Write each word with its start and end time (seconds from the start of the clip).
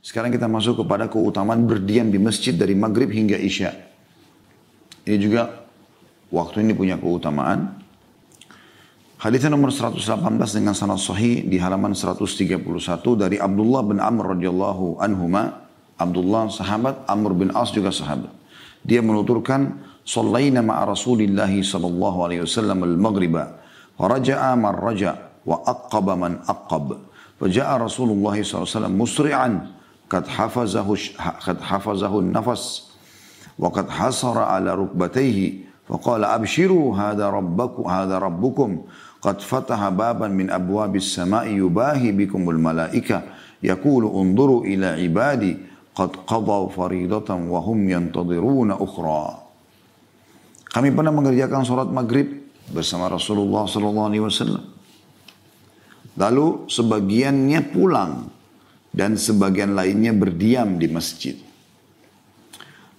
Sekarang 0.00 0.32
kita 0.32 0.48
masuk 0.48 0.80
kepada 0.80 1.12
keutamaan 1.12 1.68
berdiam 1.68 2.08
di 2.08 2.16
masjid 2.16 2.56
dari 2.56 2.72
maghrib 2.72 3.12
hingga 3.12 3.36
isya. 3.36 3.76
Ini 5.04 5.16
juga 5.20 5.60
waktu 6.32 6.64
ini 6.64 6.72
punya 6.72 6.96
keutamaan. 6.96 7.76
Hadisnya 9.20 9.52
nomor 9.52 9.68
118 9.68 10.00
dengan 10.56 10.72
sanad 10.72 10.96
sahih 10.96 11.44
di 11.44 11.60
halaman 11.60 11.92
131 11.92 12.64
dari 13.12 13.36
Abdullah 13.36 13.84
bin 13.84 14.00
Amr 14.00 14.32
radhiyallahu 14.32 14.96
anhuma. 15.04 15.68
Abdullah 16.00 16.48
sahabat, 16.48 17.04
Amr 17.04 17.36
bin 17.36 17.52
As 17.52 17.68
juga 17.68 17.92
sahabat. 17.92 18.32
Dia 18.80 19.04
menuturkan, 19.04 19.84
"Shallaina 20.08 20.64
ma'a 20.64 20.88
Rasulillah 20.88 21.52
sallallahu 21.52 22.18
alaihi 22.24 22.48
wasallam 22.48 22.88
al-maghriba, 22.88 23.60
wa 24.00 24.08
raja'a 24.08 24.56
man 24.56 24.72
raja' 24.80 25.44
wa 25.44 25.60
aqaba 25.68 26.16
man 26.16 26.40
aqab." 26.48 26.96
Faja'a 27.36 27.76
Rasulullah 27.76 28.36
SAW 28.40 28.88
musri'an 28.88 29.79
qad 30.09 30.27
hafazahu 30.29 30.95
qad 31.17 31.57
hafazahu 31.59 32.21
an-nafas 32.21 32.93
wa 33.57 33.71
qad 33.71 33.89
hasara 33.89 34.53
ala 34.53 34.75
rukbatayhi 34.75 35.65
فقال 35.85 36.25
أبشروا 36.25 36.97
هذا 36.97 37.29
ربكم 37.29 37.83
هذا 37.85 38.17
ربكم 38.17 38.69
قد 39.21 39.37
فتح 39.41 39.89
بابا 39.89 40.27
من 40.27 40.49
أبواب 40.49 40.95
السماء 40.95 41.45
يباهي 41.47 42.11
بكم 42.11 42.41
الملائكة 42.49 43.21
يقول 43.63 44.03
انظروا 44.05 44.61
إلى 44.65 44.87
عبادي 45.05 45.53
قد 45.95 46.11
قضوا 46.27 46.69
فريضة 46.69 47.29
وهم 47.29 47.79
ينتظرون 47.89 48.69
أخرى 48.71 49.23
Kami 50.75 50.91
pernah 50.91 51.13
mengerjakan 51.15 51.63
sholat 51.63 51.87
maghrib 51.87 52.51
bersama 52.67 53.07
Rasulullah 53.07 53.63
Sallallahu 53.63 54.07
Alaihi 54.11 54.27
Wasallam. 54.27 54.65
Lalu 56.19 56.67
sebagiannya 56.67 57.71
pulang 57.71 58.27
dan 58.90 59.14
sebagian 59.14 59.78
lainnya 59.78 60.10
berdiam 60.10 60.76
di 60.76 60.90
masjid. 60.90 61.38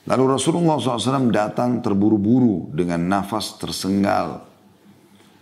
Lalu 0.08 0.34
Rasulullah 0.34 0.82
SAW 0.82 1.30
datang 1.30 1.80
terburu-buru 1.84 2.74
dengan 2.74 3.06
nafas 3.06 3.60
tersenggal. 3.62 4.50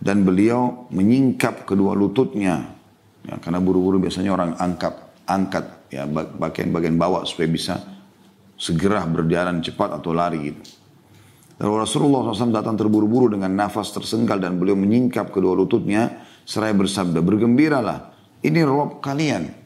Dan 0.00 0.24
beliau 0.24 0.88
menyingkap 0.88 1.68
kedua 1.68 1.92
lututnya. 1.92 2.72
Ya, 3.20 3.36
karena 3.36 3.60
buru-buru 3.60 4.00
biasanya 4.00 4.32
orang 4.32 4.56
angkat, 4.56 4.96
angkat 5.28 5.64
ya 5.92 6.08
bagian-bagian 6.08 6.96
bawah 6.96 7.20
supaya 7.28 7.48
bisa 7.52 7.74
segera 8.56 9.04
berjalan 9.04 9.60
cepat 9.60 10.00
atau 10.00 10.16
lari 10.16 10.52
gitu. 10.52 10.62
Lalu 11.60 11.84
Rasulullah 11.84 12.24
SAW 12.32 12.56
datang 12.56 12.80
terburu-buru 12.80 13.28
dengan 13.28 13.52
nafas 13.52 13.92
tersenggal 13.92 14.40
dan 14.40 14.56
beliau 14.56 14.72
menyingkap 14.72 15.28
kedua 15.28 15.52
lututnya 15.52 16.24
seraya 16.48 16.72
bersabda, 16.72 17.20
bergembiralah, 17.20 18.16
ini 18.40 18.64
Rob 18.64 19.04
kalian. 19.04 19.59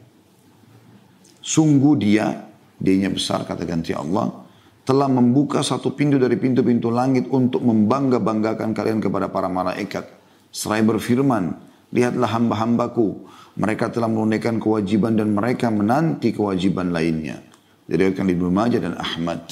Sungguh 1.45 1.93
dia, 2.01 2.41
dianya 2.81 3.13
besar 3.13 3.45
kata 3.45 3.69
ganti 3.69 3.93
Allah, 3.93 4.33
telah 4.81 5.05
membuka 5.05 5.61
satu 5.61 5.93
pintu 5.93 6.17
dari 6.17 6.41
pintu-pintu 6.41 6.89
langit 6.89 7.29
untuk 7.29 7.61
membangga-banggakan 7.61 8.73
kalian 8.73 8.97
kepada 8.97 9.29
para 9.29 9.45
malaikat. 9.45 10.09
Seraya 10.49 10.81
berfirman, 10.81 11.53
lihatlah 11.93 12.33
hamba-hambaku, 12.33 13.29
mereka 13.61 13.93
telah 13.93 14.09
menunaikan 14.09 14.57
kewajiban 14.57 15.21
dan 15.21 15.37
mereka 15.37 15.69
menanti 15.69 16.33
kewajiban 16.33 16.89
lainnya. 16.89 17.37
Diriwayatkan 17.85 18.25
Ibnu 18.25 18.49
Majah 18.49 18.81
dan 18.81 18.97
Ahmad. 18.97 19.45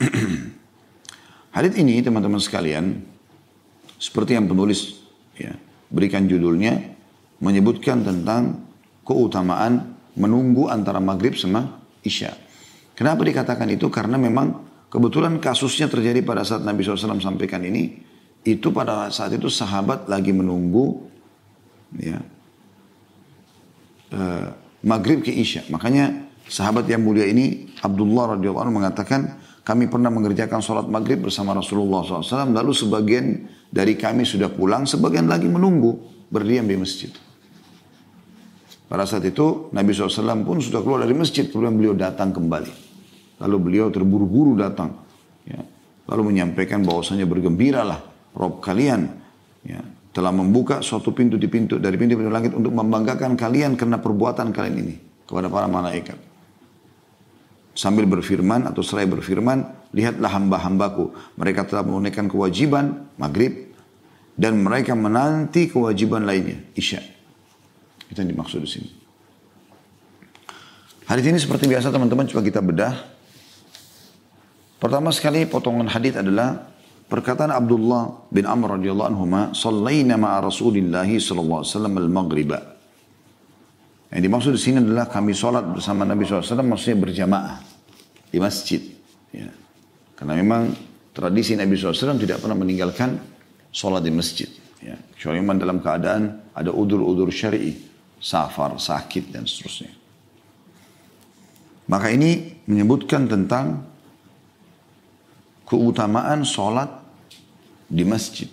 Hadis 1.56 1.76
ini 1.76 2.00
teman-teman 2.00 2.40
sekalian, 2.40 3.04
seperti 4.00 4.32
yang 4.32 4.48
penulis 4.48 4.96
ya, 5.36 5.52
berikan 5.92 6.24
judulnya, 6.24 6.80
menyebutkan 7.44 8.00
tentang 8.00 8.64
keutamaan 9.04 9.95
menunggu 10.16 10.72
antara 10.72 10.98
maghrib 10.98 11.36
sama 11.36 11.80
isya. 12.00 12.32
Kenapa 12.96 13.22
dikatakan 13.22 13.68
itu? 13.68 13.92
Karena 13.92 14.16
memang 14.16 14.64
kebetulan 14.88 15.36
kasusnya 15.36 15.86
terjadi 15.86 16.24
pada 16.24 16.42
saat 16.42 16.64
Nabi 16.64 16.80
SAW 16.80 17.20
sampaikan 17.20 17.60
ini, 17.60 18.00
itu 18.42 18.72
pada 18.72 19.12
saat 19.12 19.36
itu 19.36 19.52
sahabat 19.52 20.08
lagi 20.08 20.32
menunggu 20.32 21.04
ya, 22.00 22.18
uh, 24.16 24.48
maghrib 24.80 25.20
ke 25.20 25.28
isya. 25.28 25.68
Makanya 25.68 26.32
sahabat 26.48 26.88
yang 26.88 27.04
mulia 27.04 27.28
ini 27.28 27.68
Abdullah 27.84 28.40
radhiyallahu 28.40 28.64
anhu 28.64 28.74
mengatakan 28.80 29.36
kami 29.66 29.90
pernah 29.90 30.08
mengerjakan 30.14 30.62
sholat 30.62 30.86
maghrib 30.86 31.26
bersama 31.26 31.52
Rasulullah 31.52 32.06
SAW. 32.06 32.54
Lalu 32.54 32.72
sebagian 32.72 33.26
dari 33.66 33.98
kami 33.98 34.22
sudah 34.22 34.46
pulang, 34.48 34.86
sebagian 34.86 35.26
lagi 35.26 35.50
menunggu, 35.50 35.98
berdiam 36.30 36.64
di 36.70 36.78
masjid. 36.78 37.10
Pada 38.86 39.02
saat 39.02 39.26
itu 39.26 39.70
Nabi 39.74 39.90
SAW 39.90 40.46
pun 40.46 40.62
sudah 40.62 40.80
keluar 40.82 41.02
dari 41.02 41.14
masjid, 41.14 41.50
kemudian 41.50 41.74
beliau 41.74 41.94
datang 41.98 42.30
kembali. 42.30 42.72
Lalu 43.42 43.56
beliau 43.58 43.86
terburu-buru 43.90 44.54
datang. 44.54 44.94
Ya. 45.42 45.60
Lalu 46.06 46.32
menyampaikan 46.34 46.86
bahwasanya 46.86 47.26
bergembiralah 47.26 47.98
Rob 48.36 48.62
kalian 48.62 49.10
ya, 49.66 49.82
telah 50.14 50.30
membuka 50.30 50.80
suatu 50.80 51.10
pintu 51.10 51.34
di 51.34 51.50
pintu 51.50 51.82
dari 51.82 51.98
pintu-pintu 51.98 52.30
langit 52.30 52.54
untuk 52.54 52.70
membanggakan 52.70 53.34
kalian 53.34 53.74
karena 53.74 53.98
perbuatan 53.98 54.54
kalian 54.54 54.76
ini 54.86 54.94
kepada 55.26 55.50
para 55.50 55.66
malaikat 55.66 56.36
sambil 57.76 58.08
berfirman 58.08 58.66
atau 58.66 58.80
seraya 58.80 59.06
berfirman, 59.06 59.92
lihatlah 59.92 60.32
hamba-hambaku, 60.32 61.12
mereka 61.36 61.68
telah 61.68 61.84
menunaikan 61.84 62.26
kewajiban 62.26 63.12
maghrib 63.20 63.70
dan 64.34 64.58
mereka 64.64 64.96
menanti 64.96 65.68
kewajiban 65.68 66.24
lainnya, 66.24 66.56
isya. 66.72 67.04
Itu 68.10 68.22
yang 68.22 68.30
dimaksud 68.32 68.62
di 68.62 68.70
sini. 68.70 68.90
Hadis 71.06 71.24
ini 71.26 71.38
seperti 71.38 71.70
biasa 71.70 71.94
teman-teman 71.94 72.26
coba 72.26 72.42
kita 72.42 72.58
bedah. 72.58 72.94
Pertama 74.82 75.14
sekali 75.14 75.46
potongan 75.46 75.86
hadis 75.86 76.18
adalah 76.18 76.66
perkataan 77.06 77.54
Abdullah 77.54 78.28
bin 78.28 78.42
Amr 78.44 78.76
radhiyallahu 78.76 79.08
anhu, 79.14 79.24
"Shallaina 79.54 80.18
ma'a 80.18 80.42
Rasulillah 80.42 81.06
sallallahu 81.06 81.62
alaihi 81.62 81.70
wasallam 81.72 81.94
al-maghriba." 82.02 82.58
Yang 84.10 84.22
dimaksud 84.22 84.52
di 84.54 84.60
sini 84.60 84.78
adalah 84.82 85.10
kami 85.10 85.34
sholat 85.34 85.66
bersama 85.66 86.06
Nabi 86.06 86.22
SAW 86.22 86.62
maksudnya 86.62 86.98
berjamaah 87.02 87.58
di 88.30 88.38
masjid. 88.38 88.82
Ya. 89.34 89.50
Karena 90.14 90.38
memang 90.38 90.70
tradisi 91.10 91.58
Nabi 91.58 91.74
SAW 91.74 92.16
tidak 92.16 92.38
pernah 92.38 92.54
meninggalkan 92.54 93.18
sholat 93.74 94.06
di 94.06 94.14
masjid. 94.14 94.46
Ya. 94.78 94.94
Kecuali 95.14 95.42
memang 95.42 95.58
dalam 95.58 95.82
keadaan 95.82 96.54
ada 96.54 96.70
udur-udur 96.70 97.34
syari'i, 97.34 97.74
safar, 98.20 98.76
sakit 98.76 99.32
dan 99.32 99.44
seterusnya. 99.44 99.92
Maka 101.86 102.10
ini 102.10 102.58
menyebutkan 102.66 103.30
tentang 103.30 103.86
keutamaan 105.66 106.42
sholat 106.42 106.90
di 107.86 108.02
masjid. 108.02 108.50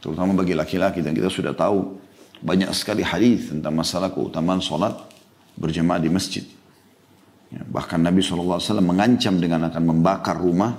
Terutama 0.00 0.32
bagi 0.36 0.56
laki-laki 0.56 1.04
dan 1.04 1.12
kita 1.12 1.28
sudah 1.28 1.52
tahu 1.52 2.00
banyak 2.44 2.68
sekali 2.76 3.00
hadis 3.00 3.52
tentang 3.52 3.72
masalah 3.72 4.12
keutamaan 4.12 4.60
sholat 4.60 4.96
berjemaah 5.56 6.00
di 6.00 6.12
masjid. 6.12 6.44
Ya, 7.52 7.60
bahkan 7.68 8.00
Nabi 8.00 8.24
SAW 8.24 8.60
mengancam 8.80 9.36
dengan 9.40 9.68
akan 9.68 9.82
membakar 9.84 10.40
rumah 10.40 10.76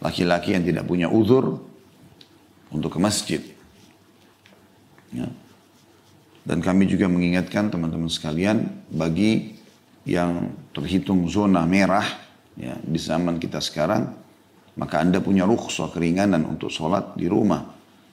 laki-laki 0.00 0.56
yang 0.56 0.64
tidak 0.64 0.84
punya 0.84 1.08
uzur 1.08 1.60
untuk 2.72 2.96
ke 2.96 2.98
masjid. 3.00 3.40
Ya. 5.12 5.28
Dan 6.46 6.62
kami 6.62 6.86
juga 6.86 7.10
mengingatkan 7.10 7.74
teman-teman 7.74 8.06
sekalian 8.06 8.70
bagi 8.94 9.58
yang 10.06 10.54
terhitung 10.70 11.26
zona 11.26 11.66
merah 11.66 12.06
ya, 12.54 12.78
di 12.78 12.94
zaman 13.02 13.42
kita 13.42 13.58
sekarang, 13.58 14.14
maka 14.78 15.02
Anda 15.02 15.18
punya 15.18 15.42
rukhsah 15.42 15.90
keringanan 15.90 16.46
untuk 16.46 16.70
sholat 16.70 17.18
di 17.18 17.26
rumah. 17.26 17.66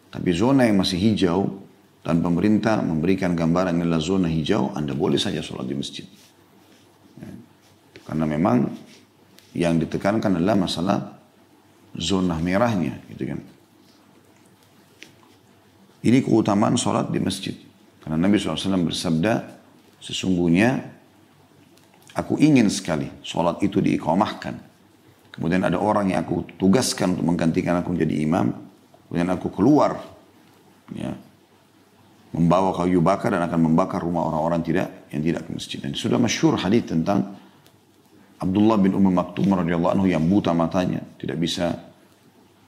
Tapi 0.09 0.33
zona 0.33 0.66
yang 0.66 0.81
masih 0.81 0.97
hijau, 0.97 1.61
dan 2.03 2.19
pemerintah 2.19 2.81
memberikan 2.81 3.38
gambaran 3.38 3.77
inilah 3.79 4.01
zona 4.01 4.27
hijau, 4.27 4.73
Anda 4.73 4.97
boleh 4.97 5.22
saja 5.22 5.39
sholat 5.45 5.69
di 5.69 5.75
masjid. 5.77 6.05
Ya. 7.22 7.29
Karena 8.03 8.25
memang 8.25 8.67
yang 9.53 9.78
ditekankan 9.78 10.41
adalah 10.41 10.58
masalah 10.58 10.97
zona 11.93 12.41
merahnya, 12.41 12.97
gitu 13.13 13.29
kan. 13.29 13.40
Ini 16.03 16.19
keutamaan 16.25 16.75
sholat 16.75 17.13
di 17.13 17.22
masjid. 17.22 17.55
Karena 18.03 18.20
Nabi 18.20 18.35
SAW 18.35 18.84
bersabda, 18.84 19.34
sesungguhnya 20.03 20.84
aku 22.20 22.35
ingin 22.44 22.67
sekali 22.67 23.08
sholat 23.23 23.64
itu 23.64 23.79
diikomahkan. 23.79 24.59
Kemudian 25.34 25.64
ada 25.66 25.79
orang 25.79 26.14
yang 26.14 26.28
aku 26.28 26.46
tugaskan 26.59 27.17
untuk 27.17 27.26
menggantikan 27.26 27.79
aku 27.79 27.96
menjadi 27.96 28.16
imam. 28.22 28.47
Kemudian 29.08 29.29
aku 29.32 29.47
keluar. 29.50 29.97
Ya, 30.94 31.16
membawa 32.34 32.73
kayu 32.73 33.00
bakar 33.00 33.34
dan 33.34 33.46
akan 33.46 33.72
membakar 33.72 34.02
rumah 34.02 34.26
orang-orang 34.26 34.61
tidak 34.66 35.09
yang 35.14 35.22
tidak 35.22 35.41
ke 35.47 35.49
masjid. 35.53 35.79
Dan 35.79 35.94
sudah 35.94 36.17
masyur 36.17 36.58
hadis 36.58 36.85
tentang 36.85 37.34
Abdullah 38.41 38.78
bin 38.82 38.97
Umar 38.97 39.23
Maktum 39.23 39.47
radhiyallahu 39.53 39.94
anhu 39.96 40.06
yang 40.09 40.26
buta 40.28 40.52
matanya, 40.52 40.99
tidak 41.16 41.40
bisa 41.40 41.79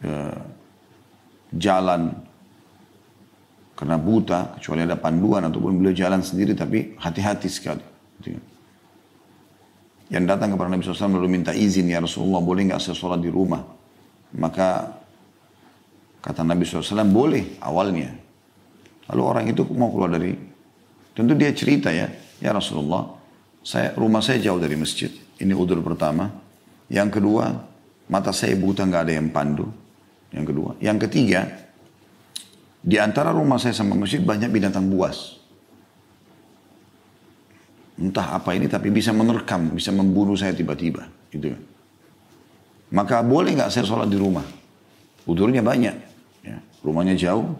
uh, 0.05 0.39
jalan 1.51 2.15
karena 3.75 3.99
buta 3.99 4.55
kecuali 4.55 4.87
ada 4.87 4.95
panduan 4.95 5.43
ataupun 5.51 5.75
beliau 5.75 5.91
jalan 5.91 6.23
sendiri 6.23 6.55
tapi 6.55 6.95
hati-hati 6.95 7.51
sekali. 7.51 7.83
Yang 10.07 10.25
datang 10.31 10.55
kepada 10.55 10.71
Nabi 10.71 10.81
SAW 10.87 11.19
lalu 11.19 11.27
minta 11.27 11.51
izin 11.51 11.91
ya 11.91 11.99
Rasulullah 11.99 12.39
boleh 12.39 12.71
nggak 12.71 12.79
saya 12.79 12.95
sholat 12.95 13.19
di 13.19 13.27
rumah? 13.27 13.59
Maka 14.39 14.95
kata 16.23 16.41
Nabi 16.47 16.63
SAW 16.63 17.03
boleh 17.11 17.59
awalnya. 17.59 18.15
Lalu 19.11 19.21
orang 19.21 19.45
itu 19.51 19.67
mau 19.75 19.91
keluar 19.91 20.15
dari 20.15 20.31
tentu 21.11 21.35
dia 21.35 21.51
cerita 21.51 21.91
ya 21.91 22.09
ya 22.41 22.51
Rasulullah 22.55 23.05
saya 23.59 23.91
rumah 23.99 24.23
saya 24.23 24.39
jauh 24.39 24.61
dari 24.61 24.79
masjid. 24.79 25.11
Ini 25.35 25.51
udur 25.51 25.83
pertama. 25.83 26.31
Yang 26.87 27.19
kedua 27.19 27.51
mata 28.07 28.31
saya 28.31 28.55
buta 28.55 28.87
nggak 28.87 29.03
ada 29.09 29.13
yang 29.19 29.27
pandu. 29.35 29.67
Yang 30.31 30.45
kedua. 30.53 30.71
Yang 30.79 30.97
ketiga 31.09 31.64
di 32.85 33.01
antara 33.01 33.33
rumah 33.33 33.57
saya 33.57 33.73
sama 33.73 33.97
masjid 33.97 34.21
banyak 34.21 34.53
binatang 34.53 34.85
buas 34.85 35.41
entah 37.95 38.35
apa 38.35 38.51
ini 38.51 38.67
tapi 38.67 38.91
bisa 38.91 39.15
menerkam, 39.15 39.71
bisa 39.71 39.91
membunuh 39.95 40.35
saya 40.35 40.51
tiba-tiba. 40.51 41.07
Gitu. 41.31 41.55
Maka 42.91 43.23
boleh 43.23 43.55
nggak 43.55 43.71
saya 43.71 43.87
sholat 43.87 44.11
di 44.11 44.19
rumah? 44.19 44.43
Udurnya 45.25 45.63
banyak. 45.63 45.95
Ya. 46.45 46.59
Rumahnya 46.83 47.15
jauh, 47.17 47.55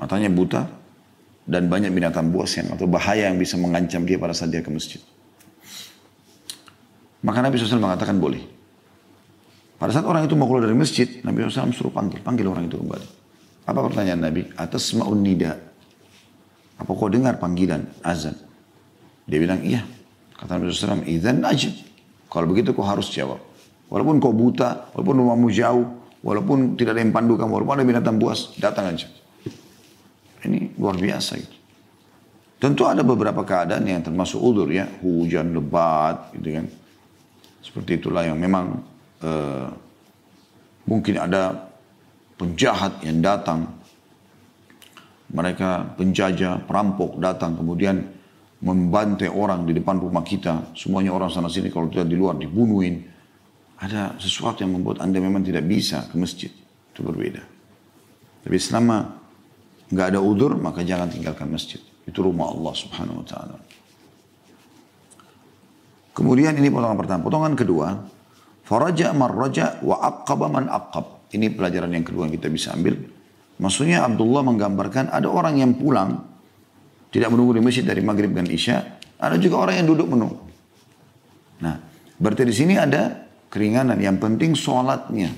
matanya 0.00 0.32
buta, 0.32 0.66
dan 1.48 1.70
banyak 1.70 1.92
binatang 1.94 2.28
buas 2.34 2.50
yang 2.58 2.74
atau 2.74 2.88
bahaya 2.88 3.30
yang 3.30 3.38
bisa 3.38 3.56
mengancam 3.60 4.02
dia 4.04 4.18
pada 4.18 4.34
saat 4.34 4.50
dia 4.50 4.64
ke 4.64 4.72
masjid. 4.72 5.00
Maka 7.22 7.44
Nabi 7.44 7.58
SAW 7.58 7.82
mengatakan 7.82 8.16
boleh. 8.18 8.42
Pada 9.78 9.94
saat 9.94 10.06
orang 10.10 10.26
itu 10.26 10.34
mau 10.34 10.50
keluar 10.50 10.66
dari 10.66 10.74
masjid, 10.74 11.06
Nabi 11.22 11.46
SAW 11.46 11.70
suruh 11.70 11.94
panggil, 11.94 12.18
panggil 12.24 12.50
orang 12.50 12.66
itu 12.66 12.74
kembali. 12.74 13.06
Apa 13.68 13.84
pertanyaan 13.84 14.32
Nabi? 14.32 14.48
Atas 14.56 14.96
ma'un 14.96 15.20
nida. 15.20 15.60
Apa 16.80 16.88
kau 16.96 17.12
dengar 17.12 17.36
panggilan 17.36 17.84
azan? 18.00 18.32
Dia 19.28 19.36
bilang, 19.36 19.60
iya. 19.60 19.84
Kata 20.40 20.56
Nabi 20.56 20.72
SAW, 20.72 21.04
izan 21.04 21.44
ajib. 21.44 21.76
Kalau 22.32 22.48
begitu 22.48 22.72
kau 22.72 22.86
harus 22.88 23.12
jawab. 23.12 23.44
Walaupun 23.92 24.24
kau 24.24 24.32
buta, 24.32 24.88
walaupun 24.96 25.20
rumahmu 25.20 25.48
jauh, 25.52 25.84
walaupun 26.24 26.80
tidak 26.80 26.96
ada 26.96 27.00
yang 27.04 27.12
pandu 27.12 27.36
kamu, 27.36 27.60
walaupun 27.60 27.76
ada 27.76 27.84
binatang 27.84 28.16
buas, 28.16 28.56
datang 28.56 28.96
aja. 28.96 29.04
Ini 30.48 30.80
luar 30.80 30.96
biasa 30.96 31.36
itu. 31.36 31.56
Tentu 32.58 32.88
ada 32.88 33.04
beberapa 33.04 33.44
keadaan 33.44 33.84
yang 33.84 34.00
termasuk 34.00 34.40
udur 34.40 34.66
ya, 34.72 34.88
hujan 35.04 35.52
lebat 35.52 36.32
gitu 36.40 36.56
kan. 36.56 36.66
Seperti 37.60 38.00
itulah 38.00 38.24
yang 38.24 38.40
memang 38.40 38.80
uh, 39.22 39.68
mungkin 40.88 41.20
ada 41.20 41.67
penjahat 42.38 43.02
yang 43.02 43.18
datang, 43.18 43.66
mereka 45.34 45.84
penjajah, 45.98 46.64
perampok 46.64 47.20
datang 47.20 47.58
kemudian 47.58 48.00
membantai 48.58 49.28
orang 49.30 49.68
di 49.68 49.76
depan 49.76 50.00
rumah 50.00 50.24
kita, 50.24 50.72
semuanya 50.74 51.14
orang 51.14 51.30
sana 51.30 51.50
sini 51.50 51.68
kalau 51.68 51.90
tidak 51.90 52.08
di 52.08 52.16
luar 52.16 52.38
dibunuhin. 52.38 53.04
Ada 53.78 54.18
sesuatu 54.18 54.66
yang 54.66 54.74
membuat 54.74 55.06
anda 55.06 55.22
memang 55.22 55.46
tidak 55.46 55.62
bisa 55.62 56.02
ke 56.10 56.18
masjid. 56.18 56.50
Itu 56.90 57.06
berbeda. 57.06 57.38
Tapi 58.42 58.58
selama 58.58 59.06
nggak 59.86 60.06
ada 60.10 60.18
udur, 60.18 60.58
maka 60.58 60.82
jangan 60.82 61.06
tinggalkan 61.06 61.46
masjid. 61.46 61.78
Itu 62.02 62.26
rumah 62.26 62.50
Allah 62.50 62.74
subhanahu 62.74 63.22
wa 63.22 63.26
ta'ala. 63.28 63.56
Kemudian 66.10 66.58
ini 66.58 66.66
potongan 66.66 66.98
pertama. 66.98 67.22
Potongan 67.22 67.54
kedua, 67.54 67.94
faraja 68.66 69.14
marraja 69.14 69.78
wa 69.86 70.02
aqaba 70.02 70.50
man 70.50 70.66
aqab. 70.66 71.17
Ini 71.28 71.52
pelajaran 71.52 71.92
yang 71.92 72.04
kedua 72.04 72.24
yang 72.24 72.34
kita 72.34 72.48
bisa 72.48 72.72
ambil. 72.72 72.96
Maksudnya 73.58 74.06
Abdullah 74.06 74.46
menggambarkan 74.46 75.10
ada 75.12 75.28
orang 75.28 75.60
yang 75.60 75.76
pulang 75.76 76.24
tidak 77.08 77.28
menunggu 77.32 77.56
di 77.56 77.62
masjid 77.64 77.84
dari 77.84 78.04
maghrib 78.04 78.32
dan 78.32 78.44
isya. 78.48 79.00
Ada 79.18 79.40
juga 79.40 79.66
orang 79.66 79.82
yang 79.82 79.88
duduk 79.88 80.08
menunggu. 80.12 80.38
Nah, 81.64 81.74
berarti 82.20 82.46
di 82.46 82.54
sini 82.54 82.78
ada 82.78 83.26
keringanan. 83.50 83.98
Yang 83.98 84.16
penting 84.20 84.50
sholatnya. 84.54 85.32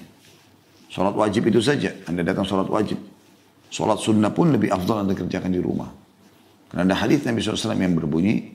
Sholat 0.90 1.14
wajib 1.14 1.46
itu 1.46 1.62
saja. 1.62 1.94
Anda 2.10 2.26
datang 2.26 2.44
sholat 2.44 2.66
wajib. 2.66 2.98
Sholat 3.70 4.02
sunnah 4.02 4.34
pun 4.34 4.50
lebih 4.50 4.74
afdal 4.74 5.06
Anda 5.06 5.14
kerjakan 5.14 5.54
di 5.54 5.62
rumah. 5.62 5.88
Karena 6.66 6.90
ada 6.90 6.96
hadis 7.06 7.22
Nabi 7.22 7.38
SAW 7.38 7.78
yang 7.78 7.94
berbunyi. 7.94 8.50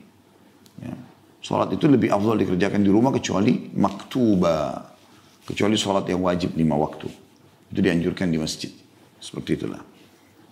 Ya, 0.84 0.92
sholat 1.40 1.72
itu 1.72 1.88
lebih 1.88 2.12
afdal 2.12 2.36
dikerjakan 2.36 2.84
di 2.84 2.92
rumah 2.92 3.16
kecuali 3.16 3.72
maktuba. 3.72 4.92
Kecuali 5.48 5.74
sholat 5.80 6.04
yang 6.12 6.20
wajib 6.20 6.52
lima 6.52 6.76
waktu. 6.76 7.25
Itu 7.70 7.80
dianjurkan 7.82 8.30
di 8.30 8.38
masjid. 8.38 8.70
Seperti 9.18 9.58
itulah. 9.58 9.82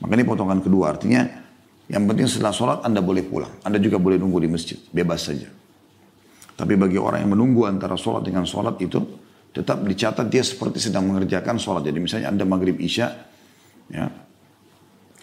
Maka 0.02 0.12
ini 0.18 0.24
potongan 0.26 0.60
kedua. 0.60 0.94
Artinya 0.96 1.22
yang 1.86 2.08
penting 2.08 2.26
setelah 2.26 2.52
sholat 2.52 2.78
Anda 2.82 3.04
boleh 3.04 3.24
pulang. 3.24 3.60
Anda 3.62 3.76
juga 3.76 4.00
boleh 4.00 4.16
nunggu 4.16 4.38
di 4.40 4.48
masjid. 4.48 4.78
Bebas 4.90 5.28
saja. 5.28 5.48
Tapi 6.54 6.78
bagi 6.78 6.96
orang 6.96 7.26
yang 7.26 7.34
menunggu 7.34 7.66
antara 7.66 7.98
sholat 7.98 8.22
dengan 8.22 8.46
sholat 8.46 8.78
itu, 8.78 9.02
tetap 9.50 9.82
dicatat 9.82 10.26
dia 10.30 10.42
seperti 10.42 10.78
sedang 10.78 11.10
mengerjakan 11.10 11.58
sholat. 11.58 11.82
Jadi 11.86 11.98
misalnya 11.98 12.30
Anda 12.30 12.44
maghrib 12.46 12.78
isya, 12.78 13.10
ya, 13.90 14.06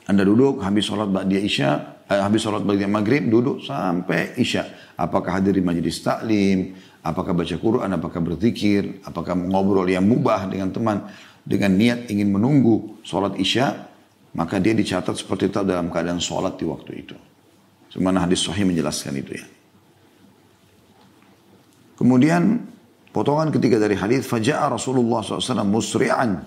Anda 0.08 0.24
duduk 0.28 0.60
habis 0.60 0.88
sholat 0.88 1.08
dia 1.28 1.40
isya, 1.40 2.04
eh, 2.12 2.20
habis 2.20 2.44
sholat 2.44 2.68
bagi 2.68 2.84
maghrib 2.88 3.32
duduk 3.32 3.64
sampai 3.64 4.36
isya. 4.40 4.96
Apakah 5.00 5.40
hadir 5.40 5.56
di 5.56 5.64
majelis 5.64 6.04
taklim, 6.04 6.76
apakah 7.00 7.32
baca 7.32 7.56
Quran, 7.56 7.90
apakah 7.96 8.20
berzikir, 8.20 9.02
apakah 9.08 9.34
ngobrol 9.34 9.88
yang 9.88 10.04
mubah 10.04 10.52
dengan 10.52 10.70
teman 10.70 11.08
dengan 11.42 11.74
niat 11.74 12.10
ingin 12.10 12.30
menunggu 12.30 13.02
sholat 13.02 13.38
isya, 13.38 13.90
maka 14.38 14.62
dia 14.62 14.72
dicatat 14.72 15.18
seperti 15.18 15.52
itu 15.52 15.60
dalam 15.66 15.92
keadaan 15.92 16.22
sholat 16.22 16.56
di 16.56 16.66
waktu 16.66 16.92
itu. 17.04 17.18
Semana 17.92 18.24
hadis 18.24 18.48
sahih 18.48 18.64
menjelaskan 18.64 19.20
itu 19.20 19.36
ya. 19.36 19.46
Kemudian 22.00 22.64
potongan 23.12 23.52
ketiga 23.52 23.78
dari 23.78 23.94
hadis 23.94 24.24
faja'a 24.26 24.72
Rasulullah 24.72 25.22
SAW 25.22 25.68
musri'an 25.68 26.42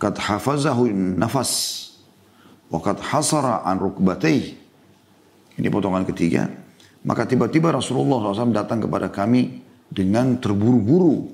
kad 0.00 0.16
hafazahu 0.18 0.88
nafas 1.20 1.52
wa 2.72 2.80
kad 2.80 2.98
hasara 2.98 3.62
an 3.62 3.78
rukbatayh. 3.78 4.56
Ini 5.54 5.68
potongan 5.70 6.02
ketiga. 6.08 6.50
Maka 7.04 7.28
tiba-tiba 7.28 7.70
Rasulullah 7.70 8.32
SAW 8.32 8.56
datang 8.56 8.80
kepada 8.80 9.12
kami 9.12 9.60
dengan 9.92 10.40
terburu-buru 10.40 11.28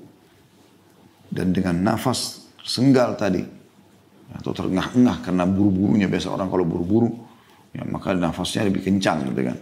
dan 1.31 1.55
dengan 1.55 1.79
nafas 1.79 2.50
senggal 2.63 3.17
tadi. 3.17 3.43
Atau 4.31 4.55
terengah-engah 4.55 5.27
karena 5.27 5.43
buru-burunya. 5.43 6.07
Biasa 6.07 6.31
orang 6.31 6.47
kalau 6.47 6.63
buru-buru 6.63 7.11
ya 7.71 7.83
maka 7.87 8.15
nafasnya 8.15 8.67
lebih 8.67 8.83
kencang 8.83 9.27
gitu 9.31 9.41
kan. 9.47 9.57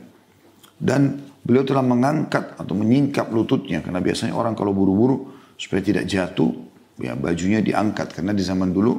Dan 0.80 1.02
beliau 1.42 1.66
telah 1.66 1.82
mengangkat 1.82 2.56
atau 2.56 2.74
menyingkap 2.78 3.34
lututnya. 3.34 3.82
Karena 3.82 3.98
biasanya 3.98 4.38
orang 4.38 4.54
kalau 4.54 4.72
buru-buru 4.72 5.34
supaya 5.58 5.82
tidak 5.82 6.06
jatuh 6.06 6.54
ya 7.02 7.18
bajunya 7.18 7.66
diangkat. 7.66 8.14
Karena 8.14 8.32
di 8.32 8.46
zaman 8.46 8.70
dulu 8.70 8.94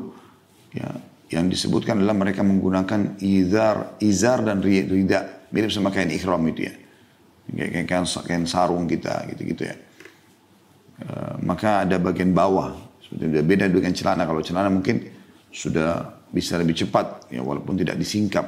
ya 0.74 0.90
yang 1.30 1.46
disebutkan 1.46 2.02
adalah 2.02 2.18
mereka 2.18 2.42
menggunakan 2.42 3.22
izar 3.22 4.02
izar 4.02 4.42
dan 4.42 4.58
rida. 4.58 5.46
Mirip 5.54 5.70
sama 5.70 5.94
kain 5.94 6.10
ikhram 6.10 6.42
itu 6.50 6.66
ya. 6.66 6.74
Kayak 7.50 7.86
kain, 7.86 8.06
kain 8.06 8.44
sarung 8.46 8.86
kita 8.90 9.26
gitu-gitu 9.34 9.66
ya. 9.66 9.76
Uh, 11.00 11.34
maka 11.46 11.86
ada 11.86 11.96
bagian 11.96 12.34
bawah 12.36 12.89
seperti 13.10 13.42
beda 13.42 13.66
dengan 13.66 13.90
celana 13.90 14.22
kalau 14.22 14.38
celana 14.38 14.70
mungkin 14.70 15.02
sudah 15.50 16.22
bisa 16.30 16.54
lebih 16.62 16.78
cepat 16.78 17.26
ya 17.34 17.42
walaupun 17.42 17.74
tidak 17.74 17.98
disingkap. 17.98 18.46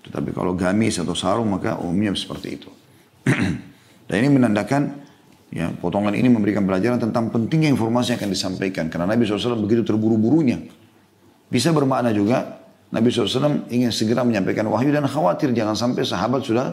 Tetapi 0.00 0.32
kalau 0.32 0.56
gamis 0.56 0.96
atau 0.96 1.12
sarung 1.12 1.52
maka 1.52 1.76
umumnya 1.76 2.16
seperti 2.16 2.48
itu. 2.56 2.72
Dan 4.08 4.16
ini 4.24 4.40
menandakan 4.40 5.04
ya 5.52 5.68
potongan 5.76 6.16
ini 6.16 6.32
memberikan 6.32 6.64
pelajaran 6.64 6.96
tentang 6.96 7.28
pentingnya 7.28 7.68
informasi 7.76 8.16
yang 8.16 8.24
akan 8.24 8.32
disampaikan 8.32 8.88
karena 8.88 9.04
Nabi 9.04 9.28
SAW 9.28 9.60
begitu 9.60 9.84
terburu-burunya. 9.84 10.64
Bisa 11.52 11.68
bermakna 11.76 12.08
juga 12.16 12.56
Nabi 12.88 13.12
SAW 13.12 13.68
ingin 13.68 13.92
segera 13.92 14.24
menyampaikan 14.24 14.64
wahyu 14.72 14.90
dan 14.96 15.04
khawatir 15.04 15.52
jangan 15.52 15.76
sampai 15.76 16.08
sahabat 16.08 16.40
sudah 16.40 16.72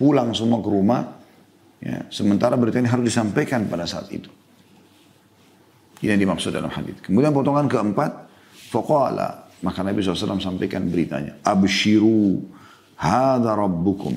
pulang 0.00 0.32
semua 0.32 0.64
ke 0.64 0.70
rumah 0.72 1.18
ya, 1.84 2.08
sementara 2.08 2.56
berita 2.56 2.80
ini 2.80 2.88
harus 2.88 3.04
disampaikan 3.12 3.68
pada 3.68 3.84
saat 3.84 4.08
itu. 4.08 4.32
Ini 5.98 6.14
yang 6.14 6.22
dimaksud 6.30 6.54
dalam 6.54 6.70
hadis. 6.70 7.02
Kemudian 7.02 7.34
potongan 7.34 7.66
keempat, 7.66 8.10
Faqala. 8.70 9.50
Maka 9.58 9.82
Nabi 9.82 9.98
SAW 9.98 10.38
sampaikan 10.38 10.86
beritanya. 10.86 11.42
Abshiru 11.42 12.38
hadha 12.94 13.58
rabbukum. 13.58 14.14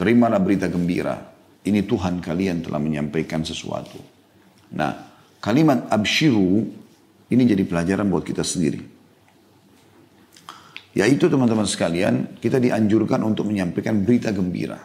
Terimalah 0.00 0.40
berita 0.40 0.72
gembira. 0.72 1.20
Ini 1.60 1.84
Tuhan 1.84 2.24
kalian 2.24 2.64
telah 2.64 2.80
menyampaikan 2.80 3.44
sesuatu. 3.44 4.00
Nah, 4.72 4.96
kalimat 5.44 5.92
abshiru 5.92 6.64
ini 7.28 7.42
jadi 7.44 7.68
pelajaran 7.68 8.08
buat 8.08 8.24
kita 8.24 8.40
sendiri. 8.40 8.80
Yaitu 10.96 11.28
teman-teman 11.28 11.68
sekalian, 11.68 12.40
kita 12.40 12.58
dianjurkan 12.58 13.22
untuk 13.22 13.46
menyampaikan 13.46 14.00
berita 14.02 14.32
gembira. 14.32 14.80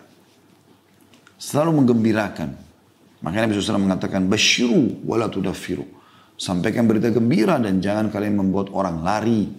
Selalu 1.40 1.82
menggembirakan. 1.82 2.65
Makanya 3.26 3.50
Nabi 3.50 3.58
SAW 3.58 3.82
mengatakan, 3.82 4.30
Bashiru 4.30 5.02
wala 5.02 5.26
tudafiru. 5.26 5.82
Sampaikan 6.38 6.86
berita 6.86 7.10
gembira 7.10 7.58
dan 7.58 7.82
jangan 7.82 8.14
kalian 8.14 8.38
membuat 8.38 8.70
orang 8.70 9.02
lari. 9.02 9.50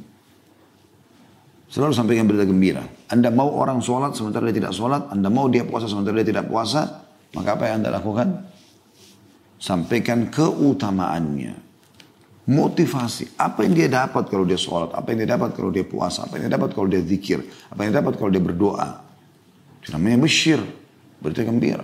Selalu 1.66 1.90
sampaikan 1.90 2.30
berita 2.30 2.46
gembira. 2.46 2.86
Anda 3.10 3.34
mau 3.34 3.50
orang 3.58 3.82
sholat 3.82 4.14
sementara 4.14 4.46
dia 4.54 4.62
tidak 4.62 4.70
sholat. 4.70 5.10
Anda 5.10 5.26
mau 5.26 5.50
dia 5.50 5.66
puasa 5.66 5.90
sementara 5.90 6.22
dia 6.22 6.30
tidak 6.30 6.46
puasa. 6.46 7.10
Maka 7.34 7.58
apa 7.58 7.64
yang 7.66 7.82
anda 7.82 7.90
lakukan? 7.90 8.28
Sampaikan 9.58 10.30
keutamaannya. 10.30 11.66
Motivasi. 12.46 13.34
Apa 13.34 13.66
yang 13.66 13.74
dia 13.74 13.90
dapat 13.90 14.30
kalau 14.30 14.46
dia 14.46 14.60
sholat? 14.60 14.94
Apa 14.94 15.10
yang 15.10 15.26
dia 15.26 15.34
dapat 15.34 15.58
kalau 15.58 15.74
dia 15.74 15.82
puasa? 15.82 16.22
Apa 16.22 16.38
yang 16.38 16.46
dia 16.46 16.54
dapat 16.54 16.70
kalau 16.70 16.86
dia 16.86 17.02
zikir? 17.02 17.42
Apa 17.74 17.82
yang 17.82 17.90
dia 17.90 17.98
dapat 17.98 18.14
kalau 18.14 18.30
dia 18.30 18.44
berdoa? 18.44 19.02
Itu 19.82 19.90
namanya 19.90 20.22
besyir. 20.22 20.62
Berita 21.18 21.42
gembira. 21.42 21.82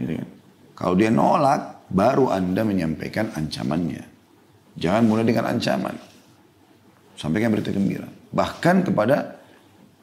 Gitu 0.00 0.16
kan? 0.16 0.35
Kalau 0.76 0.92
dia 0.92 1.08
nolak, 1.08 1.88
baru 1.88 2.28
anda 2.28 2.60
menyampaikan 2.60 3.32
ancamannya. 3.32 4.04
Jangan 4.76 5.02
mulai 5.08 5.24
dengan 5.24 5.48
ancaman. 5.48 5.96
Sampaikan 7.16 7.48
berita 7.48 7.72
gembira. 7.72 8.04
Bahkan 8.28 8.84
kepada 8.84 9.40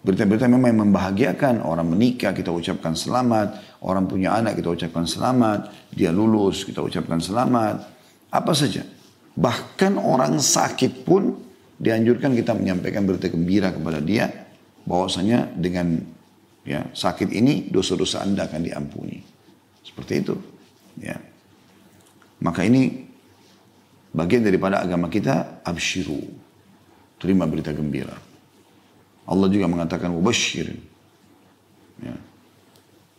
berita-berita 0.01 0.49
memang 0.49 0.89
membahagiakan. 0.89 1.61
Orang 1.61 1.93
menikah, 1.93 2.33
kita 2.33 2.49
ucapkan 2.49 2.97
selamat. 2.97 3.79
Orang 3.85 4.09
punya 4.09 4.33
anak, 4.33 4.57
kita 4.57 4.73
ucapkan 4.73 5.05
selamat. 5.05 5.93
Dia 5.93 6.09
lulus, 6.09 6.65
kita 6.65 6.81
ucapkan 6.81 7.21
selamat. 7.21 7.85
Apa 8.33 8.57
saja. 8.57 8.81
Bahkan 9.37 10.01
orang 10.01 10.41
sakit 10.41 11.05
pun 11.05 11.37
dianjurkan 11.77 12.33
kita 12.33 12.57
menyampaikan 12.57 13.05
berita 13.05 13.29
gembira 13.29 13.69
kepada 13.69 14.01
dia 14.01 14.29
bahwasanya 14.89 15.53
dengan 15.53 16.01
ya 16.65 16.85
sakit 16.89 17.29
ini 17.29 17.69
dosa-dosa 17.69 18.25
Anda 18.25 18.49
akan 18.49 18.61
diampuni. 18.65 19.21
Seperti 19.85 20.13
itu. 20.17 20.52
Ya. 20.99 21.17
Maka 22.43 22.67
ini 22.67 23.07
bagian 24.13 24.43
daripada 24.45 24.83
agama 24.83 25.09
kita 25.09 25.63
absyiru. 25.65 26.21
Terima 27.17 27.47
berita 27.47 27.71
gembira. 27.71 28.13
Allah 29.23 29.47
juga 29.47 29.71
mengatakan 29.71 30.11
mubasyirin. 30.11 30.79
Ya. 32.03 32.15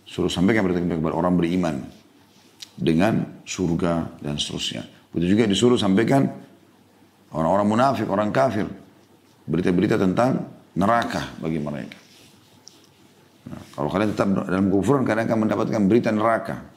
Suruh 0.04 0.28
sampaikan 0.28 0.62
berita 0.68 0.84
gembira 0.84 1.00
kepada 1.00 1.16
orang 1.16 1.34
beriman 1.40 1.76
dengan 2.76 3.40
surga 3.48 4.20
dan 4.20 4.36
seterusnya. 4.36 4.84
Begitu 5.14 5.38
juga 5.38 5.44
disuruh 5.48 5.80
sampaikan 5.80 6.26
orang-orang 7.32 7.66
munafik, 7.66 8.06
orang 8.10 8.28
kafir. 8.34 8.68
Berita-berita 9.44 9.96
tentang 10.00 10.44
neraka 10.76 11.36
bagi 11.40 11.60
mereka. 11.60 12.00
Nah, 13.44 13.60
kalau 13.76 13.88
kalian 13.92 14.10
tetap 14.16 14.28
dalam 14.48 14.72
kufuran, 14.72 15.04
kalian 15.04 15.28
akan 15.28 15.38
mendapatkan 15.44 15.82
berita 15.84 16.08
neraka. 16.08 16.73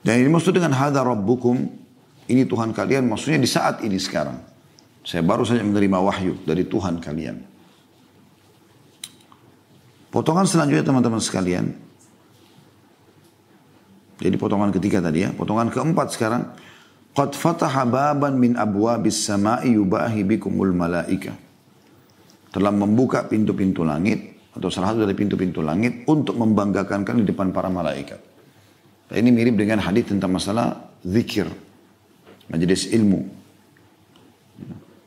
Dan 0.00 0.24
ini 0.24 0.28
maksud 0.32 0.56
dengan 0.56 0.72
hada 0.72 1.04
rabbukum, 1.04 1.56
ini 2.30 2.42
Tuhan 2.48 2.72
kalian, 2.72 3.04
maksudnya 3.04 3.40
di 3.40 3.50
saat 3.50 3.84
ini 3.84 4.00
sekarang. 4.00 4.40
Saya 5.04 5.20
baru 5.24 5.44
saja 5.44 5.60
menerima 5.60 5.98
wahyu 6.00 6.40
dari 6.44 6.64
Tuhan 6.64 7.00
kalian. 7.00 7.36
Potongan 10.10 10.48
selanjutnya 10.48 10.84
teman-teman 10.84 11.22
sekalian, 11.22 11.70
jadi 14.20 14.36
potongan 14.36 14.68
ketiga 14.68 15.00
tadi 15.00 15.24
ya. 15.24 15.32
Potongan 15.32 15.72
keempat 15.72 16.12
sekarang. 16.12 16.42
Qad 17.16 17.32
fataha 17.34 17.88
baban 17.88 18.36
min 18.36 18.52
abwabis 18.54 19.24
sama'i 19.24 19.74
yubahi 19.74 20.22
bikumul 20.28 20.76
malaika. 20.76 21.32
Telah 22.52 22.70
membuka 22.70 23.24
pintu-pintu 23.24 23.80
langit. 23.80 24.36
Atau 24.52 24.68
salah 24.68 24.92
satu 24.92 25.08
dari 25.08 25.16
pintu-pintu 25.16 25.64
langit. 25.64 26.04
Untuk 26.04 26.36
membanggakan 26.36 27.02
di 27.16 27.24
depan 27.24 27.48
para 27.48 27.72
malaikat. 27.72 28.20
Ini 29.10 29.30
mirip 29.34 29.58
dengan 29.58 29.82
hadis 29.82 30.06
tentang 30.06 30.30
masalah 30.30 30.86
zikir. 31.02 31.50
Majelis 32.46 32.86
ilmu. 32.90 33.26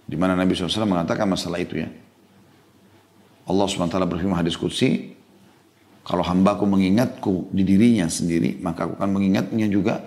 Di 0.03 0.15
mana 0.19 0.35
Nabi 0.35 0.51
SAW 0.55 0.83
mengatakan 0.83 1.27
masalah 1.27 1.59
itu 1.63 1.79
ya. 1.79 1.89
Allah 3.43 3.67
SWT 3.67 3.95
berfirman 4.07 4.39
hadis 4.39 4.55
Qudsi, 4.55 5.11
kalau 6.03 6.23
hambaku 6.23 6.63
mengingatku 6.67 7.51
di 7.51 7.63
dirinya 7.63 8.07
sendiri, 8.07 8.59
maka 8.59 8.87
aku 8.87 8.99
akan 8.99 9.11
mengingatnya 9.19 9.67
juga 9.67 10.03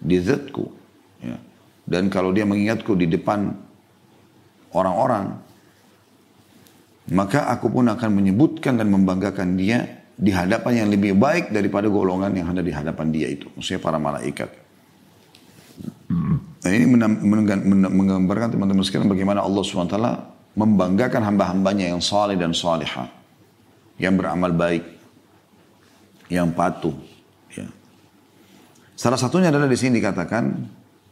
di 0.00 0.16
zatku. 0.20 0.68
Ya. 1.20 1.36
Dan 1.84 2.08
kalau 2.08 2.32
dia 2.32 2.48
mengingatku 2.48 2.96
di 2.96 3.08
depan 3.08 3.52
orang-orang, 4.72 5.36
maka 7.12 7.48
aku 7.52 7.68
pun 7.68 7.88
akan 7.88 8.10
menyebutkan 8.16 8.80
dan 8.80 8.88
membanggakan 8.88 9.56
dia 9.56 10.01
di 10.16 10.30
hadapan 10.30 10.84
yang 10.84 10.88
lebih 10.92 11.16
baik 11.16 11.50
daripada 11.50 11.88
golongan 11.88 12.32
yang 12.36 12.52
ada 12.52 12.60
di 12.60 12.72
hadapan 12.72 13.06
dia 13.10 13.28
itu. 13.32 13.48
Maksudnya 13.56 13.80
para 13.80 13.98
malaikat. 13.98 14.50
Dan 16.62 16.70
ini 16.78 16.86
menggambarkan 16.86 18.54
teman-teman 18.54 18.84
sekalian 18.86 19.10
bagaimana 19.10 19.42
Allah 19.42 19.62
SWT 19.64 19.98
membanggakan 20.54 21.24
hamba-hambanya 21.24 21.90
yang 21.90 21.98
saleh 21.98 22.36
dan 22.36 22.52
salihah 22.52 23.08
yang 23.96 24.14
beramal 24.14 24.52
baik, 24.52 24.84
yang 26.28 26.52
patuh. 26.52 26.94
Ya. 27.52 27.66
Salah 28.94 29.18
satunya 29.18 29.48
adalah 29.48 29.66
di 29.66 29.78
sini 29.78 29.98
dikatakan, 29.98 30.44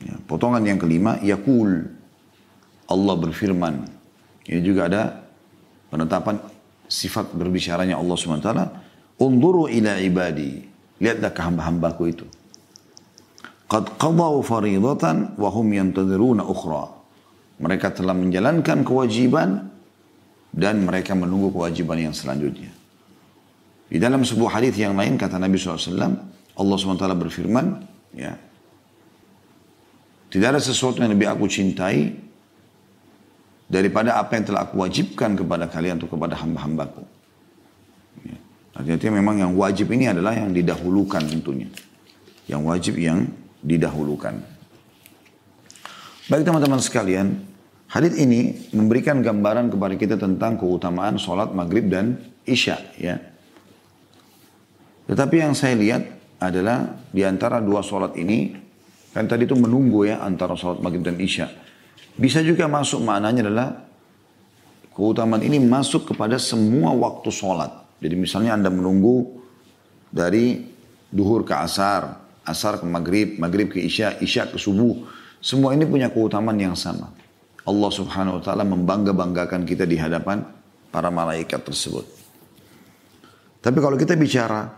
ya, 0.04 0.14
potongan 0.28 0.62
yang 0.64 0.78
kelima, 0.78 1.18
yakul. 1.24 1.88
Allah 2.90 3.14
berfirman. 3.14 3.86
Ini 4.50 4.60
juga 4.66 4.90
ada 4.90 5.02
penetapan 5.94 6.42
sifat 6.90 7.30
berbicaranya 7.32 7.94
Allah 7.94 8.16
SWT. 8.18 8.50
Unduru 9.22 9.70
ila 9.70 9.96
ibadi. 10.02 10.66
Lihatlah 11.00 11.30
ke 11.30 11.40
hamba-hambaku 11.40 12.02
itu. 12.10 12.26
Qad 13.70 13.94
qadau 13.96 14.42
faridatan 14.42 15.38
wa 15.38 15.48
hum 15.54 15.70
yantadhiruna 15.70 16.42
ukhra. 16.42 16.90
Mereka 17.62 17.94
telah 17.94 18.12
menjalankan 18.18 18.82
kewajiban 18.82 19.70
dan 20.50 20.82
mereka 20.82 21.14
menunggu 21.14 21.54
kewajiban 21.54 22.10
yang 22.10 22.14
selanjutnya. 22.16 22.74
Di 23.86 23.98
dalam 24.02 24.26
sebuah 24.26 24.58
hadis 24.58 24.74
yang 24.74 24.98
lain 24.98 25.14
kata 25.14 25.38
Nabi 25.38 25.58
SAW, 25.58 26.14
Allah 26.58 26.76
SWT 26.78 27.06
berfirman, 27.14 27.66
ya, 28.14 28.34
tidak 30.30 30.46
ada 30.56 30.60
sesuatu 30.62 31.02
yang 31.02 31.10
lebih 31.10 31.26
aku 31.26 31.50
cintai 31.50 32.29
daripada 33.70 34.18
apa 34.18 34.34
yang 34.34 34.44
telah 34.50 34.66
aku 34.66 34.82
wajibkan 34.82 35.38
kepada 35.38 35.70
kalian 35.70 36.02
atau 36.02 36.10
kepada 36.10 36.34
hamba-hambaku. 36.34 37.06
Ya. 38.26 38.36
Artinya 38.74 39.22
memang 39.22 39.38
yang 39.38 39.54
wajib 39.54 39.94
ini 39.94 40.10
adalah 40.10 40.34
yang 40.34 40.50
didahulukan 40.50 41.22
tentunya. 41.30 41.70
Yang 42.50 42.62
wajib 42.66 42.94
yang 42.98 43.30
didahulukan. 43.62 44.42
Baik 46.26 46.42
teman-teman 46.42 46.82
sekalian, 46.82 47.46
hadis 47.86 48.18
ini 48.18 48.66
memberikan 48.74 49.22
gambaran 49.22 49.70
kepada 49.70 49.94
kita 49.94 50.18
tentang 50.18 50.58
keutamaan 50.58 51.14
sholat 51.14 51.54
maghrib 51.54 51.86
dan 51.86 52.18
isya. 52.42 52.74
Ya. 52.98 53.22
Tetapi 55.06 55.46
yang 55.46 55.54
saya 55.54 55.78
lihat 55.78 56.02
adalah 56.42 56.98
di 57.14 57.22
antara 57.22 57.62
dua 57.62 57.86
sholat 57.86 58.18
ini, 58.18 58.50
kan 59.14 59.30
tadi 59.30 59.46
itu 59.46 59.54
menunggu 59.54 60.10
ya 60.10 60.22
antara 60.26 60.58
sholat 60.58 60.82
maghrib 60.82 61.06
dan 61.06 61.18
isya. 61.22 61.69
Bisa 62.20 62.44
juga 62.44 62.68
masuk 62.68 63.00
maknanya 63.00 63.48
adalah 63.48 63.68
keutamaan 64.92 65.40
ini 65.40 65.56
masuk 65.56 66.12
kepada 66.12 66.36
semua 66.36 66.92
waktu 66.92 67.32
sholat. 67.32 67.72
Jadi 67.96 68.12
misalnya 68.12 68.60
Anda 68.60 68.68
menunggu 68.68 69.40
dari 70.12 70.60
duhur 71.08 71.48
ke 71.48 71.56
asar, 71.56 72.20
asar 72.44 72.76
ke 72.76 72.84
maghrib, 72.84 73.40
maghrib 73.40 73.72
ke 73.72 73.80
isya, 73.80 74.20
isya 74.20 74.52
ke 74.52 74.60
subuh. 74.60 75.08
Semua 75.40 75.72
ini 75.72 75.88
punya 75.88 76.12
keutamaan 76.12 76.60
yang 76.60 76.76
sama. 76.76 77.08
Allah 77.64 77.90
subhanahu 77.92 78.36
wa 78.36 78.42
ta'ala 78.44 78.68
membangga-banggakan 78.68 79.64
kita 79.64 79.88
di 79.88 79.96
hadapan 79.96 80.44
para 80.92 81.08
malaikat 81.08 81.64
tersebut. 81.64 82.04
Tapi 83.64 83.78
kalau 83.80 83.96
kita 83.96 84.12
bicara 84.16 84.68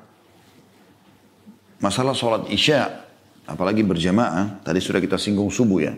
masalah 1.82 2.14
sholat 2.14 2.46
isya, 2.54 2.86
apalagi 3.50 3.82
berjamaah, 3.82 4.62
tadi 4.62 4.78
sudah 4.78 5.02
kita 5.02 5.18
singgung 5.18 5.50
subuh 5.50 5.82
ya. 5.82 5.94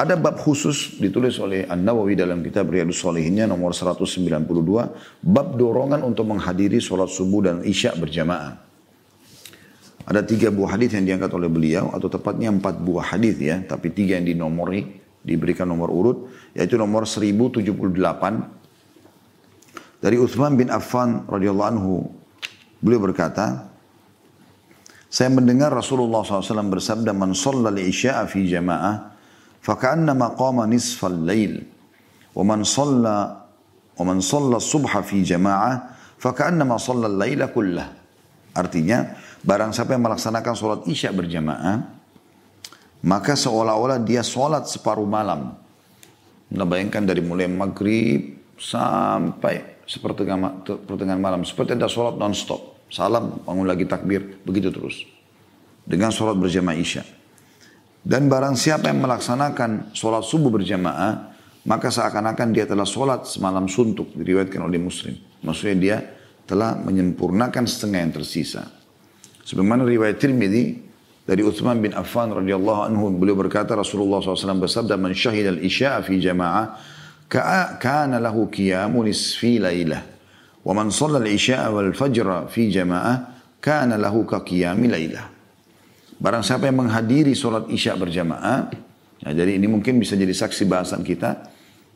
Ada 0.00 0.16
bab 0.16 0.40
khusus 0.40 0.96
ditulis 0.96 1.36
oleh 1.44 1.68
An-Nawawi 1.68 2.16
dalam 2.16 2.40
kitab 2.40 2.72
Riyadus 2.72 3.04
Solihinnya 3.04 3.44
nomor 3.44 3.76
192, 3.76 4.40
bab 5.20 5.60
dorongan 5.60 6.00
untuk 6.00 6.24
menghadiri 6.24 6.80
sholat 6.80 7.12
subuh 7.12 7.44
dan 7.44 7.60
isya 7.60 7.92
berjamaah. 8.00 8.56
Ada 10.08 10.24
tiga 10.24 10.48
buah 10.48 10.80
hadis 10.80 10.96
yang 10.96 11.04
diangkat 11.04 11.28
oleh 11.36 11.52
beliau, 11.52 11.92
atau 11.92 12.08
tepatnya 12.08 12.48
empat 12.48 12.80
buah 12.80 13.12
hadis 13.12 13.36
ya, 13.44 13.60
tapi 13.60 13.92
tiga 13.92 14.16
yang 14.16 14.24
dinomori, 14.24 14.88
diberikan 15.20 15.68
nomor 15.68 15.92
urut, 15.92 16.32
yaitu 16.56 16.80
nomor 16.80 17.04
1078 17.04 17.60
dari 20.00 20.16
Uthman 20.16 20.56
bin 20.56 20.72
Affan 20.72 21.28
radhiyallahu 21.28 21.68
anhu. 21.76 22.08
Beliau 22.80 23.04
berkata, 23.04 23.68
saya 25.12 25.28
mendengar 25.28 25.68
Rasulullah 25.76 26.24
SAW 26.24 26.72
bersabda, 26.72 27.12
Man 27.12 27.36
sallal 27.36 27.76
isya'a 27.76 28.24
fi 28.24 28.48
jama'ah, 28.48 29.19
nisfal 30.66 31.16
lail. 31.24 31.60
Wa 32.30 32.42
man 32.46 32.64
salla 32.64 33.44
wa 34.00 34.04
man 34.06 34.24
salla 34.24 34.56
subha 34.56 35.04
fi 35.04 35.20
jama'ah, 35.20 35.74
faka'annama 36.16 36.80
salla 36.80 37.10
laila 37.10 37.52
kullah. 37.52 37.88
Artinya, 38.56 39.14
barang 39.44 39.70
siapa 39.70 39.94
yang 39.94 40.02
melaksanakan 40.04 40.54
sholat 40.56 40.80
isya 40.90 41.14
berjamaah, 41.14 41.76
maka 43.06 43.38
seolah-olah 43.38 44.02
dia 44.02 44.24
sholat 44.24 44.66
separuh 44.66 45.06
malam. 45.06 45.54
Anda 46.50 46.66
bayangkan 46.66 47.06
dari 47.06 47.22
mulai 47.22 47.46
maghrib 47.46 48.36
sampai 48.58 49.86
sepertengahan 49.86 51.22
malam. 51.22 51.46
Seperti 51.46 51.78
ada 51.78 51.86
sholat 51.86 52.18
non-stop. 52.18 52.90
Salam, 52.90 53.46
bangun 53.46 53.70
lagi 53.70 53.86
takbir, 53.86 54.42
begitu 54.42 54.74
terus. 54.74 55.06
Dengan 55.86 56.10
sholat 56.10 56.34
berjamaah 56.34 56.74
isya. 56.74 57.06
Dan 58.00 58.32
barang 58.32 58.56
siapa 58.56 58.88
yang 58.88 59.04
melaksanakan 59.04 59.92
sholat 59.92 60.24
subuh 60.24 60.48
berjamaah, 60.48 61.36
maka 61.68 61.92
seakan-akan 61.92 62.48
dia 62.56 62.64
telah 62.64 62.88
sholat 62.88 63.28
semalam 63.28 63.68
suntuk, 63.68 64.16
diriwayatkan 64.16 64.60
oleh 64.64 64.80
muslim. 64.80 65.16
Maksudnya 65.44 65.76
dia 65.76 65.96
telah 66.48 66.80
menyempurnakan 66.80 67.68
setengah 67.68 68.00
yang 68.00 68.12
tersisa. 68.16 68.66
Sebagaimana 69.44 69.84
riwayat 69.84 70.16
Tirmidzi 70.16 70.90
dari 71.28 71.46
Uthman 71.46 71.78
bin 71.78 71.92
Affan 71.94 72.32
radhiyallahu 72.32 72.80
anhu 72.90 73.12
beliau 73.14 73.38
berkata 73.38 73.76
Rasulullah 73.76 74.18
SAW 74.18 74.58
bersabda 74.58 74.98
man 74.98 75.14
syahida 75.14 75.54
al-isya'a 75.54 76.02
fi 76.02 76.18
jama'ah 76.18 76.74
kana 77.78 78.18
lahu 78.18 78.50
qiyamu 78.50 79.06
nisfi 79.06 79.62
lailah 79.62 80.02
wa 80.66 80.72
man 80.74 80.90
shalla 80.90 81.22
al-isya'a 81.22 81.70
wal 81.70 81.94
fajra 81.94 82.50
fi 82.50 82.66
jama'ah 82.72 83.30
kana 83.62 83.94
lahu 83.94 84.26
ka 84.26 84.42
qiyami 84.42 84.90
lailah 84.90 85.39
Barang 86.20 86.44
siapa 86.44 86.68
yang 86.68 86.84
menghadiri 86.84 87.32
sholat 87.32 87.72
isya 87.72 87.96
berjamaah, 87.96 88.68
ya, 89.24 89.32
jadi 89.32 89.56
ini 89.56 89.64
mungkin 89.64 89.96
bisa 89.96 90.20
jadi 90.20 90.36
saksi 90.36 90.68
bahasan 90.68 91.00
kita, 91.00 91.48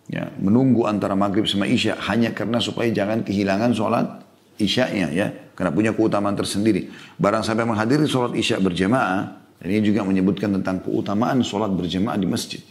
ya, 0.08 0.32
menunggu 0.40 0.88
antara 0.88 1.12
maghrib 1.12 1.44
sama 1.44 1.68
isya 1.68 2.00
hanya 2.08 2.32
karena 2.32 2.56
supaya 2.56 2.88
jangan 2.88 3.20
kehilangan 3.20 3.76
sholat 3.76 4.24
isyanya 4.56 5.12
ya, 5.12 5.28
karena 5.52 5.76
punya 5.76 5.92
keutamaan 5.92 6.32
tersendiri. 6.40 6.88
Barang 7.20 7.44
siapa 7.44 7.68
yang 7.68 7.76
menghadiri 7.76 8.08
sholat 8.08 8.32
isya 8.32 8.64
berjamaah, 8.64 9.44
ini 9.60 9.84
juga 9.84 10.00
menyebutkan 10.08 10.56
tentang 10.56 10.80
keutamaan 10.80 11.44
sholat 11.44 11.68
berjamaah 11.76 12.16
di 12.16 12.24
masjid, 12.24 12.64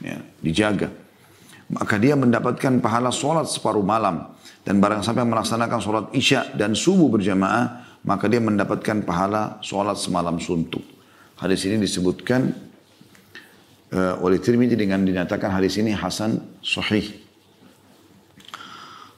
ya, 0.00 0.16
dijaga. 0.40 0.88
Maka 1.68 2.00
dia 2.00 2.16
mendapatkan 2.16 2.80
pahala 2.80 3.12
sholat 3.12 3.44
separuh 3.44 3.84
malam. 3.84 4.32
Dan 4.64 4.80
barang 4.80 5.04
siapa 5.04 5.20
yang 5.20 5.32
melaksanakan 5.36 5.80
sholat 5.84 6.04
isya 6.16 6.56
dan 6.56 6.72
subuh 6.72 7.12
berjamaah, 7.12 8.00
maka 8.08 8.24
dia 8.28 8.40
mendapatkan 8.40 9.04
pahala 9.04 9.60
sholat 9.60 10.00
semalam 10.00 10.40
suntuk. 10.40 10.93
Hadis 11.44 11.60
ini 11.68 11.76
disebutkan 11.76 12.56
uh, 13.92 14.16
oleh 14.24 14.40
Tirmidzi 14.40 14.80
dengan 14.80 15.04
dinyatakan 15.04 15.52
hadis 15.52 15.76
ini 15.76 15.92
hasan 15.92 16.40
sahih. 16.64 17.04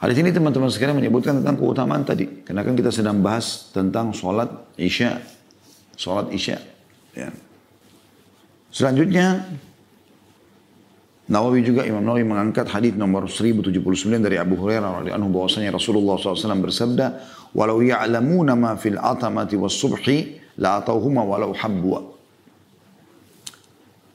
Hadis 0.02 0.18
ini 0.18 0.34
teman-teman 0.34 0.66
sekalian 0.66 0.98
menyebutkan 0.98 1.38
tentang 1.38 1.54
keutamaan 1.54 2.02
tadi. 2.02 2.42
Karena 2.42 2.66
kan 2.66 2.74
kita 2.74 2.90
sedang 2.90 3.22
bahas 3.22 3.70
tentang 3.70 4.10
sholat 4.10 4.50
isya. 4.74 5.22
Sholat 5.94 6.34
isya. 6.34 6.58
Ya. 7.14 7.30
Selanjutnya, 8.74 9.46
Nawawi 11.30 11.62
juga 11.62 11.86
Imam 11.86 12.02
Nawawi 12.02 12.26
mengangkat 12.26 12.66
hadis 12.74 12.98
nomor 12.98 13.30
1079 13.30 13.78
dari 14.18 14.34
Abu 14.34 14.58
Hurairah 14.58 15.06
radhiyallahu 15.06 15.30
bahwasanya 15.30 15.70
Rasulullah 15.78 16.18
SAW 16.18 16.58
bersabda, 16.58 17.06
"Walau 17.54 17.78
ya'lamuna 17.86 18.58
ma 18.58 18.74
fil 18.74 18.98
atamati 18.98 19.54
was 19.54 19.78
subhi 19.78 20.42
la 20.58 20.82
atauhuma 20.82 21.22
walau 21.22 21.54
habwa. 21.54 22.15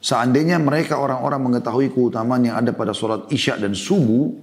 Seandainya 0.01 0.57
mereka 0.57 0.97
orang-orang 0.97 1.53
mengetahui 1.53 1.93
keutamaan 1.93 2.41
yang 2.41 2.57
ada 2.57 2.73
pada 2.73 2.89
sholat 2.89 3.29
isya 3.29 3.61
dan 3.61 3.77
subuh, 3.77 4.33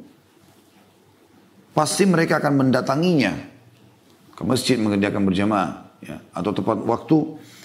pasti 1.74 2.06
mereka 2.06 2.38
akan 2.38 2.62
mendatanginya 2.62 3.34
ke 4.38 4.42
masjid 4.46 4.78
mengerjakan 4.78 5.26
berjamaah 5.26 5.98
ya, 5.98 6.22
atau 6.30 6.54
tepat 6.54 6.78
waktu 6.86 7.16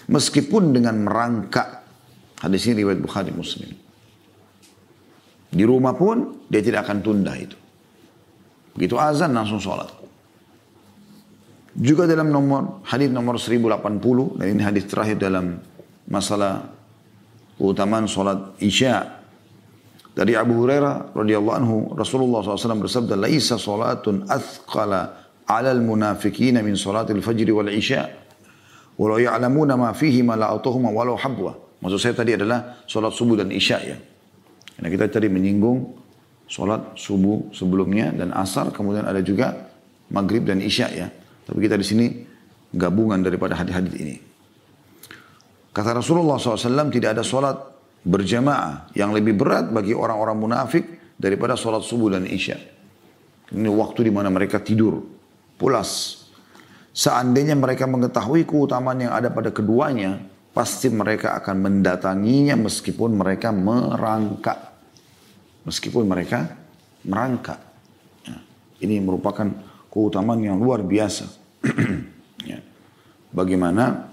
meskipun 0.09 0.73
dengan 0.73 1.05
merangkak. 1.05 1.85
Hadis 2.41 2.65
ini 2.65 2.81
riwayat 2.81 2.99
Bukhari 2.99 3.29
Muslim. 3.29 3.71
Di 5.53 5.63
rumah 5.63 5.93
pun 5.93 6.49
dia 6.49 6.65
tidak 6.65 6.89
akan 6.89 6.97
tunda 7.05 7.37
itu. 7.37 7.55
Begitu 8.73 8.97
azan 8.97 9.37
langsung 9.37 9.61
sholat. 9.61 9.85
Juga 11.77 12.09
dalam 12.09 12.33
nomor 12.33 12.81
hadis 12.89 13.13
nomor 13.13 13.37
1080 13.37 14.41
dan 14.41 14.45
ini 14.49 14.61
hadis 14.65 14.89
terakhir 14.89 15.21
dalam 15.21 15.61
masalah 16.09 16.73
keutamaan 17.57 18.09
salat 18.09 18.57
Isya. 18.59 19.23
Dari 20.13 20.37
Abu 20.37 20.61
Hurairah 20.61 21.17
radhiyallahu 21.17 21.57
anhu 21.57 21.75
Rasulullah 21.97 22.45
SAW 22.45 22.85
bersabda 22.85 23.17
laisa 23.17 23.57
salatun 23.57 24.29
athqala 24.29 25.23
'ala 25.49 25.73
al-munafiqina 25.73 26.61
min 26.61 26.77
salatil 26.77 27.17
fajr 27.17 27.49
wal 27.49 27.69
isya. 27.73 28.05
Walau 28.93 29.17
ya'lamuna 29.17 29.73
ma 29.73 29.89
fihi 29.97 30.21
ma 30.21 30.37
la'atuhuma 30.37 30.93
walau 30.93 31.17
habwa. 31.17 31.57
Maksud 31.81 31.97
saya 31.97 32.13
tadi 32.13 32.37
adalah 32.37 32.85
salat 32.85 33.09
subuh 33.09 33.41
dan 33.41 33.49
isya 33.49 33.77
ya. 33.81 33.97
Karena 34.77 34.87
kita 34.93 35.17
tadi 35.17 35.33
menyinggung 35.33 35.97
salat 36.45 36.93
subuh 36.93 37.49
sebelumnya 37.49 38.13
dan 38.13 38.29
asar 38.37 38.69
kemudian 38.69 39.09
ada 39.09 39.19
juga 39.25 39.65
maghrib 40.13 40.45
dan 40.45 40.61
isya 40.61 40.87
ya. 40.93 41.07
Tapi 41.43 41.57
kita 41.57 41.75
di 41.75 41.85
sini 41.85 42.05
gabungan 42.69 43.19
daripada 43.25 43.57
hadis-hadis 43.57 43.97
ini. 43.97 44.15
Kata 45.73 45.89
Rasulullah 45.97 46.37
SAW 46.37 46.93
tidak 46.93 47.17
ada 47.17 47.25
solat 47.25 47.57
berjamaah 48.05 48.93
yang 48.93 49.09
lebih 49.09 49.33
berat 49.33 49.73
bagi 49.73 49.97
orang-orang 49.97 50.37
munafik 50.37 50.85
daripada 51.17 51.57
solat 51.57 51.81
subuh 51.81 52.13
dan 52.13 52.29
isya. 52.29 52.61
Ini 53.49 53.69
waktu 53.73 54.05
di 54.05 54.11
mana 54.13 54.29
mereka 54.29 54.61
tidur, 54.61 55.01
pulas. 55.57 56.21
Seandainya 56.93 57.57
mereka 57.57 57.89
mengetahui 57.89 58.45
keutamaan 58.45 59.01
yang 59.01 59.17
ada 59.17 59.33
pada 59.33 59.49
keduanya, 59.49 60.21
pasti 60.53 60.93
mereka 60.93 61.33
akan 61.41 61.65
mendatanginya 61.65 62.53
meskipun 62.53 63.17
mereka 63.17 63.49
merangkak. 63.49 64.77
Meskipun 65.65 66.05
mereka 66.05 66.53
merangkak. 67.01 67.57
Ya, 68.29 68.37
ini 68.85 69.01
merupakan 69.01 69.49
keutamaan 69.89 70.37
yang 70.37 70.61
luar 70.61 70.85
biasa. 70.85 71.33
ya. 72.51 72.61
Bagaimana 73.33 74.12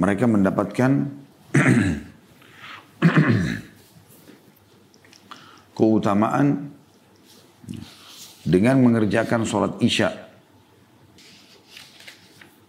mereka 0.00 0.24
mendapatkan 0.24 1.12
keutamaan 5.76 6.72
dengan 8.40 8.80
mengerjakan 8.80 9.44
sholat 9.44 9.76
isya 9.84 10.08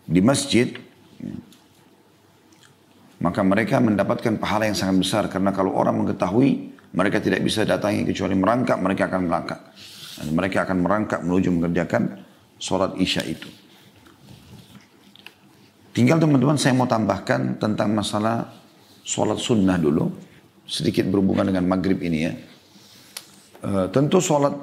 di 0.04 0.20
masjid 0.20 0.76
maka 3.24 3.40
mereka 3.48 3.80
mendapatkan 3.80 4.36
pahala 4.36 4.68
yang 4.68 4.76
sangat 4.76 5.00
besar 5.00 5.24
karena 5.32 5.56
kalau 5.56 5.72
orang 5.72 6.04
mengetahui 6.04 6.76
mereka 6.92 7.24
tidak 7.24 7.40
bisa 7.48 7.64
datangi 7.64 8.04
kecuali 8.04 8.36
merangkak 8.36 8.76
mereka 8.76 9.08
akan 9.08 9.32
merangkak 9.32 9.72
mereka 10.30 10.68
akan 10.68 10.78
merangkak 10.84 11.20
menuju 11.24 11.50
mengerjakan 11.50 12.22
sholat 12.62 12.94
isya 13.02 13.26
itu. 13.26 13.50
Tinggal 15.92 16.24
teman-teman 16.24 16.56
saya 16.56 16.72
mau 16.72 16.88
tambahkan 16.88 17.60
tentang 17.60 17.92
masalah 17.92 18.48
sholat 19.04 19.40
sunnah 19.40 19.76
dulu. 19.76 20.08
Sedikit 20.64 21.04
berhubungan 21.12 21.52
dengan 21.52 21.68
maghrib 21.68 22.00
ini 22.00 22.20
ya. 22.24 22.34
E, 23.60 23.72
tentu 23.92 24.24
sholat 24.24 24.56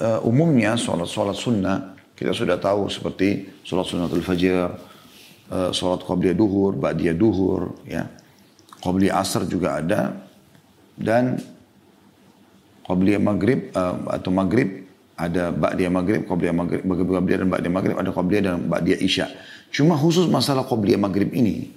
e, 0.00 0.08
umumnya, 0.24 0.72
sholat-sholat 0.80 1.36
sunnah, 1.36 1.76
kita 2.16 2.32
sudah 2.32 2.56
tahu 2.56 2.88
seperti 2.88 3.60
sholat 3.60 3.84
sunnatul 3.84 4.24
fajr, 4.24 4.72
e, 5.52 5.58
sholat 5.76 6.00
qabliyah 6.00 6.32
duhur, 6.32 6.80
ba'diyah 6.80 7.12
duhur, 7.12 7.84
ya. 7.84 8.08
Qabliyah 8.80 9.20
asar 9.20 9.44
juga 9.44 9.84
ada. 9.84 10.16
Dan 10.96 11.36
Qabliyah 12.82 13.22
maghrib 13.22 13.70
uh, 13.72 13.94
atau 14.10 14.30
maghrib 14.34 14.84
ada 15.14 15.54
ba'diyah 15.54 15.92
maghrib, 15.92 16.26
qabliyah 16.26 16.54
maghrib, 16.56 16.82
qabliyah 16.82 17.38
dan 17.46 17.48
ba'diyah 17.52 17.72
maghrib, 17.72 17.94
ada 17.94 18.10
qabliyah 18.10 18.42
dan 18.42 18.56
ba'diyah 18.66 18.98
isya. 18.98 19.26
Cuma 19.72 19.96
khusus 19.96 20.28
masalah 20.28 20.68
qabliyah 20.68 21.00
maghrib 21.00 21.32
ini, 21.32 21.72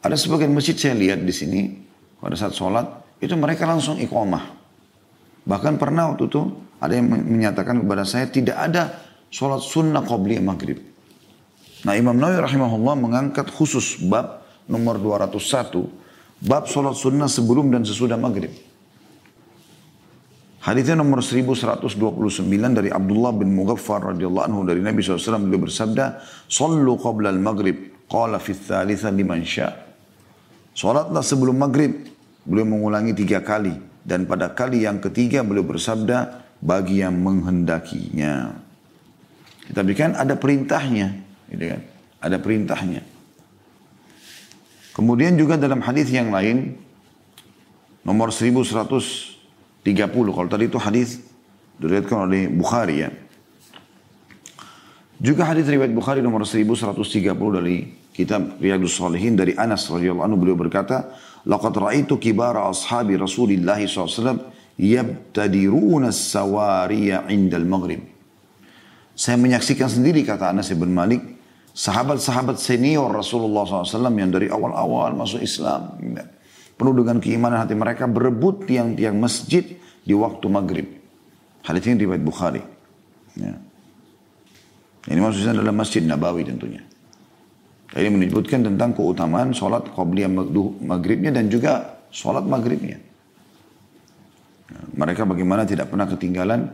ada 0.00 0.16
sebagian 0.16 0.50
masjid 0.50 0.72
saya 0.72 0.96
lihat 0.96 1.20
di 1.20 1.30
sini, 1.30 1.60
pada 2.16 2.32
saat 2.34 2.56
sholat, 2.56 2.88
itu 3.20 3.36
mereka 3.36 3.68
langsung 3.68 4.00
iqamah. 4.00 4.48
Bahkan 5.44 5.76
pernah 5.76 6.08
waktu 6.08 6.26
itu, 6.26 6.42
ada 6.80 6.96
yang 6.96 7.12
menyatakan 7.12 7.84
kepada 7.84 8.08
saya, 8.08 8.26
tidak 8.32 8.56
ada 8.56 8.96
sholat 9.28 9.60
sunnah 9.60 10.00
qabliyah 10.02 10.40
maghrib. 10.40 10.80
Nah 11.84 11.98
Imam 11.98 12.16
Nawawi 12.16 12.40
rahimahullah 12.40 12.94
mengangkat 12.96 13.52
khusus 13.52 14.00
bab 14.08 14.42
nomor 14.64 14.96
201, 14.96 16.48
bab 16.48 16.64
sholat 16.64 16.96
sunnah 16.96 17.28
sebelum 17.28 17.68
dan 17.68 17.84
sesudah 17.84 18.16
maghrib. 18.16 18.50
Hadisnya 20.62 20.94
nomor 20.94 21.26
1129 21.26 22.46
dari 22.70 22.86
Abdullah 22.86 23.34
bin 23.34 23.50
Mughaffar 23.50 24.14
radhiyallahu 24.14 24.46
anhu 24.46 24.62
dari 24.62 24.78
Nabi 24.78 25.02
SAW 25.02 25.42
beliau 25.42 25.66
bersabda, 25.66 26.22
"Sallu 26.46 26.94
qabla 27.02 27.34
al-maghrib." 27.34 28.06
Qala 28.06 28.38
fi 28.38 28.52
tsalitsa 28.54 29.08
liman. 29.10 29.42
Salatlah 30.76 31.24
sebelum 31.24 31.56
maghrib. 31.56 32.06
Beliau 32.44 32.68
mengulangi 32.68 33.16
tiga 33.16 33.40
kali 33.40 33.72
dan 34.04 34.28
pada 34.28 34.52
kali 34.52 34.84
yang 34.84 35.00
ketiga 35.00 35.40
beliau 35.40 35.64
bersabda 35.64 36.44
bagi 36.60 37.00
yang 37.00 37.16
menghendakinya. 37.16 38.52
Kita 39.64 39.80
berikan 39.80 40.12
ada 40.12 40.36
perintahnya, 40.36 41.08
gitu 41.48 41.64
kan? 41.72 41.80
Ada 42.20 42.36
perintahnya. 42.36 43.02
Kemudian 44.92 45.40
juga 45.40 45.56
dalam 45.56 45.80
hadis 45.80 46.12
yang 46.12 46.28
lain 46.28 46.76
nomor 48.04 48.28
1100 48.28 49.31
30. 49.82 50.08
Kalau 50.10 50.48
tadi 50.48 50.70
itu 50.70 50.78
hadis 50.78 51.22
diriwayatkan 51.78 52.18
oleh 52.30 52.46
Bukhari 52.50 53.02
ya. 53.02 53.10
Juga 55.22 55.46
hadis 55.46 55.70
riwayat 55.70 55.94
Bukhari 55.94 56.18
nomor 56.18 56.42
1130 56.42 56.98
dari 57.54 57.86
kitab 58.10 58.58
Riyadus 58.58 58.98
Salihin 58.98 59.38
dari 59.38 59.54
Anas 59.54 59.86
radhiyallahu 59.86 60.26
anhu 60.26 60.38
beliau 60.38 60.58
berkata, 60.58 61.14
"Laqad 61.46 61.78
ra'aitu 61.78 62.18
kibara 62.18 62.66
ashabi 62.66 63.14
Rasulillah 63.14 63.78
SAW 63.86 64.50
yabtadiruna 64.74 66.10
as-sawariya 66.10 67.30
'inda 67.30 67.54
al-maghrib." 67.58 68.02
Saya 69.14 69.38
menyaksikan 69.38 69.86
sendiri 69.86 70.26
kata 70.26 70.50
Anas 70.50 70.74
bin 70.74 70.90
Malik, 70.90 71.22
sahabat-sahabat 71.70 72.58
senior 72.58 73.12
Rasulullah 73.14 73.62
SAW 73.62 74.10
yang 74.18 74.34
dari 74.34 74.50
awal-awal 74.50 75.14
masuk 75.14 75.38
Islam, 75.38 76.02
penuh 76.82 76.98
dengan 76.98 77.22
keimanan 77.22 77.62
hati 77.62 77.78
mereka 77.78 78.10
berebut 78.10 78.66
tiang-tiang 78.66 79.14
masjid 79.14 79.62
di 80.02 80.14
waktu 80.18 80.46
maghrib. 80.50 80.86
Hadis 81.62 81.86
ini 81.86 82.02
riwayat 82.02 82.22
Bukhari. 82.26 82.58
Ya. 83.38 83.54
Ini 85.06 85.18
maksudnya 85.22 85.54
adalah 85.54 85.70
Masjid 85.70 86.02
Nabawi 86.02 86.42
tentunya. 86.42 86.82
Ini 87.94 88.10
menyebutkan 88.10 88.66
tentang 88.66 88.98
keutamaan 88.98 89.54
sholat 89.54 89.94
qabliyah 89.94 90.26
maghribnya 90.82 91.30
dan 91.30 91.46
juga 91.46 92.02
sholat 92.10 92.42
maghribnya. 92.42 92.98
Mereka 94.98 95.22
bagaimana 95.22 95.62
tidak 95.62 95.92
pernah 95.92 96.10
ketinggalan 96.10 96.66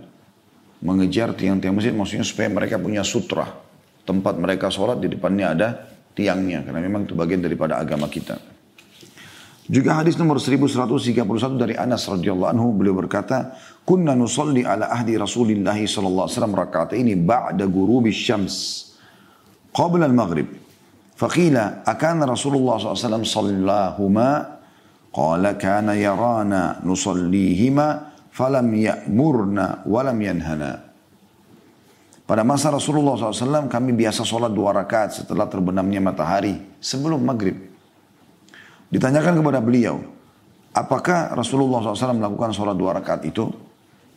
mengejar 0.80 1.36
tiang-tiang 1.36 1.76
masjid 1.76 1.92
maksudnya 1.92 2.24
supaya 2.24 2.48
mereka 2.48 2.80
punya 2.80 3.04
sutra. 3.04 3.44
Tempat 4.08 4.40
mereka 4.40 4.72
sholat 4.72 5.04
di 5.04 5.12
depannya 5.12 5.46
ada 5.52 5.68
tiangnya. 6.16 6.64
Karena 6.64 6.80
memang 6.80 7.04
itu 7.04 7.12
bagian 7.12 7.44
daripada 7.44 7.76
agama 7.76 8.08
kita. 8.08 8.57
Juga 9.68 10.00
hadis 10.00 10.16
nomor 10.16 10.40
1131 10.40 11.61
dari 11.61 11.76
Anas 11.76 12.09
radhiyallahu 12.09 12.50
anhu 12.57 12.72
beliau 12.72 12.96
berkata, 12.96 13.52
"Kunna 13.85 14.16
nusalli 14.16 14.64
ala 14.64 14.88
ahdi 14.88 15.20
Rasulillah 15.20 15.76
sallallahu 15.76 16.24
alaihi 16.24 16.37
wasallam 16.40 16.57
raka'ataini 16.57 17.12
ba'da 17.20 17.68
ghurubi 17.68 18.09
syams 18.09 18.88
qabla 19.76 20.09
al-maghrib." 20.09 20.48
Faqila, 21.20 21.85
"Akana 21.85 22.24
Rasulullah 22.24 22.81
sallallahu 22.81 22.96
alaihi 22.96 23.07
wasallam 23.12 23.26
sallahuma?" 23.28 24.28
Qala 25.12 25.57
kana 25.61 25.96
yarana 25.96 26.81
nusallihima 26.85 28.09
falam 28.33 28.72
ya'murna 28.72 29.85
walam 29.85 30.18
yanhana. 30.20 30.88
Pada 32.28 32.44
masa 32.44 32.68
Rasulullah 32.68 33.16
SAW 33.16 33.72
kami 33.72 33.96
biasa 33.96 34.20
sholat 34.20 34.52
dua 34.52 34.76
rakaat 34.76 35.24
setelah 35.24 35.48
terbenamnya 35.48 35.98
matahari 36.04 36.61
sebelum 36.76 37.24
maghrib. 37.24 37.67
Ditanyakan 38.93 39.41
kepada 39.41 39.59
beliau, 39.63 40.05
apakah 40.73 41.33
Rasulullah 41.33 41.81
SAW 41.81 42.19
melakukan 42.19 42.53
sholat 42.53 42.77
dua 42.77 42.93
rakaat 42.97 43.25
itu? 43.25 43.49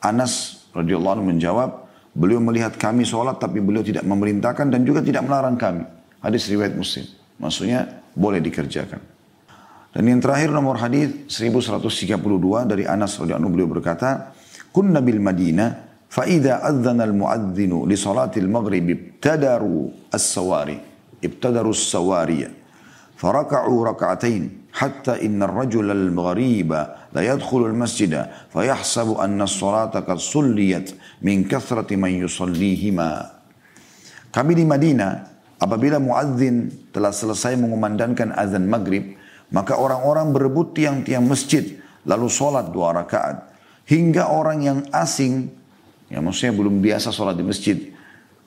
Anas 0.04 0.66
radhiyallahu 0.76 1.20
anhu 1.20 1.26
menjawab, 1.32 1.88
beliau 2.12 2.40
melihat 2.44 2.76
kami 2.76 3.08
sholat 3.08 3.40
tapi 3.40 3.64
beliau 3.64 3.80
tidak 3.80 4.04
memerintahkan 4.04 4.68
dan 4.68 4.84
juga 4.84 5.00
tidak 5.00 5.24
melarang 5.24 5.56
kami. 5.56 5.84
Hadis 6.20 6.48
riwayat 6.52 6.76
Muslim. 6.76 7.08
Maksudnya 7.40 8.04
boleh 8.12 8.44
dikerjakan. 8.44 9.00
Dan 9.96 10.02
yang 10.04 10.20
terakhir 10.20 10.52
nomor 10.52 10.76
hadis 10.76 11.24
1132 11.32 12.20
dari 12.68 12.84
Anas 12.84 13.16
radhiyallahu 13.16 13.40
anhu 13.40 13.52
beliau 13.56 13.68
berkata, 13.72 14.36
"Kunna 14.68 15.00
bil 15.00 15.24
Madinah 15.24 15.86
فإذا 16.16 16.68
أذن 16.68 17.00
المؤذن 17.00 17.72
لصلاة 17.88 18.30
المغرب 18.36 18.86
ابتدروا 18.90 19.82
السواري 20.14 20.78
ابتدروا 21.24 21.70
السواري 21.70 22.40
فركعوا 23.16 23.78
ركعتين 23.86 24.42
hatta 24.81 25.21
إن 25.21 25.37
الرجل 25.37 25.93
ghariba 26.17 27.13
la 27.13 27.21
يدخل 27.21 27.69
masjida 27.77 28.49
فيحسب 28.49 29.21
anna 29.21 29.45
as-salata 29.45 30.01
qad 30.01 30.17
sulliyat 30.17 30.97
min 31.21 31.45
kathrati 31.45 31.93
man. 31.93 32.17
Kami 34.33 34.51
di 34.57 34.65
Madinah 34.65 35.11
apabila 35.61 36.01
muadzin 36.01 36.89
telah 36.89 37.13
selesai 37.13 37.53
mengumandangkan 37.61 38.33
azan 38.33 38.65
maghrib 38.65 39.13
maka 39.53 39.77
orang-orang 39.77 40.33
berebut 40.33 40.73
tiang-tiang 40.73 41.21
masjid 41.21 41.77
lalu 42.07 42.25
sholat 42.31 42.73
dua 42.73 42.97
rakaat 42.97 43.53
hingga 43.85 44.31
orang 44.33 44.65
yang 44.65 44.79
asing 44.89 45.53
ya 46.09 46.17
maksudnya 46.23 46.57
belum 46.57 46.81
biasa 46.81 47.13
sholat 47.13 47.37
di 47.37 47.45
masjid 47.45 47.77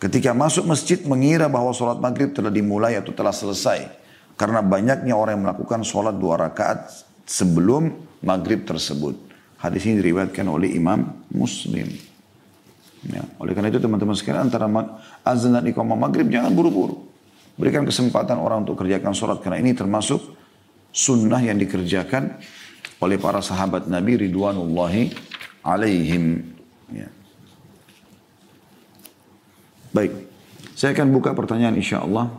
ketika 0.03 0.35
masuk 0.35 0.67
masjid 0.67 0.99
mengira 1.07 1.47
bahwa 1.47 1.71
sholat 1.71 2.01
maghrib 2.03 2.35
telah 2.35 2.51
dimulai 2.51 2.99
atau 2.99 3.15
telah 3.15 3.31
selesai 3.31 4.04
karena 4.35 4.61
banyaknya 4.61 5.15
orang 5.15 5.39
yang 5.39 5.45
melakukan 5.47 5.87
sholat 5.87 6.19
dua 6.19 6.39
rakaat 6.51 6.91
sebelum 7.23 7.95
maghrib 8.25 8.67
tersebut. 8.67 9.15
Hadis 9.63 9.87
ini 9.87 10.03
diriwayatkan 10.03 10.45
oleh 10.45 10.75
Imam 10.75 11.25
Muslim. 11.33 11.89
Ya, 13.05 13.21
oleh 13.37 13.53
karena 13.53 13.69
itu 13.69 13.81
teman-teman 13.81 14.17
sekalian 14.17 14.49
antara 14.49 14.67
azan 15.25 15.53
dan 15.53 15.65
iqamah 15.69 15.97
maghrib 15.97 16.29
jangan 16.29 16.53
buru-buru. 16.57 17.05
Berikan 17.55 17.87
kesempatan 17.87 18.41
orang 18.41 18.67
untuk 18.67 18.81
kerjakan 18.81 19.15
sholat 19.15 19.39
karena 19.45 19.63
ini 19.63 19.77
termasuk 19.77 20.21
sunnah 20.91 21.39
yang 21.39 21.61
dikerjakan 21.61 22.41
oleh 22.99 23.21
para 23.21 23.45
sahabat 23.45 23.87
Nabi 23.87 24.27
Ridwanullahi 24.27 25.15
alaihim. 25.63 26.55
Ya. 26.91 27.09
Baik, 29.95 30.13
saya 30.75 30.91
akan 30.97 31.15
buka 31.15 31.37
pertanyaan 31.37 31.79
insya 31.79 32.03
Allah. 32.03 32.33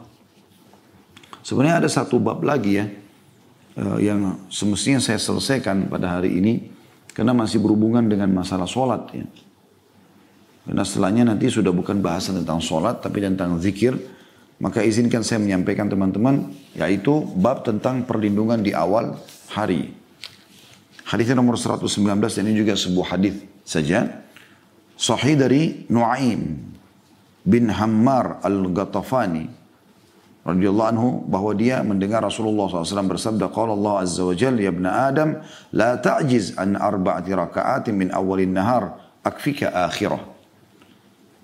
Sebenarnya 1.46 1.86
ada 1.86 1.90
satu 1.94 2.18
bab 2.18 2.42
lagi 2.42 2.82
ya 2.82 2.90
uh, 3.78 4.02
yang 4.02 4.50
semestinya 4.50 4.98
saya 4.98 5.22
selesaikan 5.22 5.86
pada 5.86 6.18
hari 6.18 6.42
ini 6.42 6.74
karena 7.14 7.38
masih 7.38 7.62
berhubungan 7.62 8.02
dengan 8.10 8.34
masalah 8.34 8.66
sholat 8.66 9.14
ya. 9.14 9.30
Karena 10.66 10.82
setelahnya 10.82 11.30
nanti 11.30 11.46
sudah 11.46 11.70
bukan 11.70 12.02
bahasan 12.02 12.42
tentang 12.42 12.58
sholat 12.58 12.98
tapi 13.06 13.22
tentang 13.22 13.62
zikir. 13.62 13.94
Maka 14.58 14.82
izinkan 14.82 15.22
saya 15.22 15.38
menyampaikan 15.38 15.86
teman-teman 15.86 16.50
yaitu 16.74 17.14
bab 17.38 17.62
tentang 17.62 18.08
perlindungan 18.10 18.66
di 18.66 18.74
awal 18.74 19.14
hari. 19.54 19.94
Hadis 21.06 21.30
nomor 21.38 21.62
119 21.62 21.86
ini 22.42 22.52
juga 22.58 22.74
sebuah 22.74 23.14
hadis 23.14 23.38
saja. 23.62 24.26
Sahih 24.98 25.38
dari 25.38 25.86
Nuaim 25.92 26.74
bin 27.46 27.70
Hammar 27.70 28.42
al-Ghatafani 28.42 29.65
radhiyallahu 30.46 30.90
anhu 30.94 31.10
bahwa 31.26 31.52
dia 31.58 31.82
mendengar 31.82 32.22
Rasulullah 32.22 32.70
SAW 32.70 33.10
bersabda 33.10 33.50
qala 33.50 33.74
Allah 33.74 34.06
azza 34.06 34.22
wa 34.22 34.38
jalla 34.38 34.62
ya 34.62 34.70
ibn 34.70 34.86
Adam 34.86 35.42
la 35.74 35.98
ta'jiz 35.98 36.54
an 36.62 36.78
arba'ati 36.78 37.34
raka'atin 37.34 37.98
min 37.98 38.14
awalin 38.14 38.54
nahar 38.54 38.94
akfika 39.26 39.74
akhirah. 39.74 40.22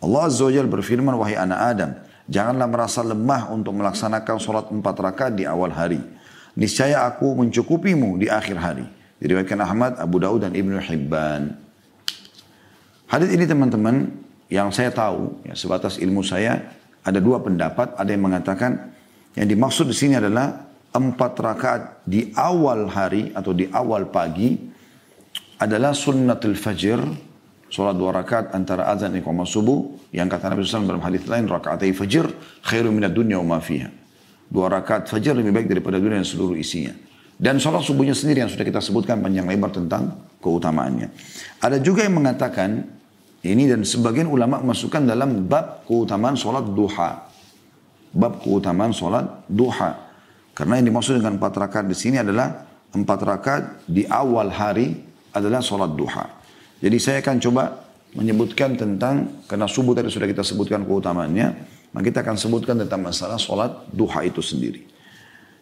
Allah 0.05 0.21
azza 0.29 0.45
wa 0.45 0.53
jalla 0.53 0.69
berfirman 0.69 1.17
wahai 1.17 1.33
anak 1.33 1.59
Adam 1.59 1.91
janganlah 2.29 2.67
merasa 2.69 3.01
lemah 3.01 3.49
untuk 3.49 3.73
melaksanakan 3.73 4.37
salat 4.37 4.69
empat 4.69 4.95
rakaat 5.01 5.33
di 5.33 5.49
awal 5.49 5.73
hari. 5.73 5.99
Niscaya 6.53 7.09
aku 7.09 7.33
mencukupimu 7.41 8.21
di 8.21 8.29
akhir 8.29 8.55
hari. 8.61 8.85
Diriwayatkan 9.17 9.59
Ahmad 9.61 9.91
Abu 9.97 10.21
Daud 10.21 10.45
dan 10.45 10.53
Ibnu 10.53 10.77
Hibban. 10.77 11.57
Hadis 13.09 13.29
ini 13.33 13.45
teman-teman 13.49 14.13
yang 14.51 14.71
saya 14.71 14.91
tahu 14.91 15.41
ya, 15.47 15.55
sebatas 15.55 15.99
ilmu 15.99 16.21
saya 16.23 16.80
ada 17.01 17.17
dua 17.17 17.41
pendapat, 17.41 17.97
ada 17.97 18.09
yang 18.09 18.23
mengatakan 18.25 18.93
yang 19.33 19.47
dimaksud 19.47 19.89
di 19.89 19.95
sini 19.95 20.19
adalah 20.19 20.69
empat 20.91 21.33
rakaat 21.39 21.81
di 22.03 22.35
awal 22.35 22.91
hari 22.91 23.31
atau 23.31 23.55
di 23.55 23.65
awal 23.71 24.11
pagi 24.11 24.59
adalah 25.61 25.95
sunnatul 25.95 26.57
fajr, 26.57 26.99
sholat 27.71 27.95
dua 27.95 28.11
rakaat 28.11 28.51
antara 28.51 28.91
azan 28.91 29.15
dan 29.15 29.23
iqamah 29.23 29.47
subuh 29.47 30.11
yang 30.11 30.27
kata 30.27 30.51
Nabi 30.51 30.67
SAW 30.67 30.89
dalam 30.89 31.03
hadis 31.05 31.23
lain 31.29 31.47
rakaatai 31.47 31.95
fajr 31.95 32.27
khairu 32.65 32.91
minad 32.91 33.15
dunya 33.15 33.39
wa 33.39 33.55
ma. 33.55 33.59
Dua 34.51 34.67
rakaat 34.67 35.07
fajr 35.07 35.31
lebih 35.37 35.55
baik 35.55 35.67
daripada 35.71 35.95
dunia 35.95 36.19
dan 36.19 36.27
seluruh 36.27 36.59
isinya. 36.59 36.91
Dan 37.41 37.57
sholat 37.57 37.81
subuhnya 37.81 38.13
sendiri 38.13 38.45
yang 38.45 38.51
sudah 38.51 38.67
kita 38.67 38.83
sebutkan 38.83 39.17
panjang 39.23 39.47
lebar 39.49 39.73
tentang 39.73 40.29
keutamaannya. 40.43 41.09
Ada 41.57 41.81
juga 41.81 42.05
yang 42.05 42.21
mengatakan 42.21 43.00
ini 43.41 43.65
dan 43.65 43.81
sebagian 43.81 44.29
ulama 44.29 44.61
masukkan 44.61 45.01
dalam 45.01 45.49
bab 45.49 45.81
keutamaan 45.89 46.37
sholat 46.37 46.61
duha. 46.61 47.25
Bab 48.13 48.37
keutamaan 48.37 48.93
sholat 48.93 49.49
duha. 49.49 49.97
Karena 50.53 50.77
yang 50.77 50.93
dimaksud 50.93 51.17
dengan 51.17 51.41
empat 51.41 51.57
rakaat 51.57 51.89
di 51.89 51.97
sini 51.97 52.21
adalah 52.21 52.69
empat 52.93 53.19
rakaat 53.25 53.63
di 53.89 54.05
awal 54.05 54.53
hari 54.53 54.93
adalah 55.33 55.57
sholat 55.57 55.89
duha. 55.97 56.25
Jadi 56.77 56.97
saya 57.01 57.17
akan 57.25 57.37
coba 57.41 57.63
menyebutkan 58.13 58.77
tentang, 58.77 59.41
karena 59.49 59.65
subuh 59.65 59.97
tadi 59.97 60.13
sudah 60.13 60.29
kita 60.29 60.45
sebutkan 60.45 60.85
keutamaannya, 60.85 61.47
maka 61.97 62.03
kita 62.05 62.21
akan 62.21 62.37
sebutkan 62.37 62.77
tentang 62.77 63.01
masalah 63.01 63.41
sholat 63.41 63.89
duha 63.89 64.21
itu 64.21 64.43
sendiri. 64.43 64.85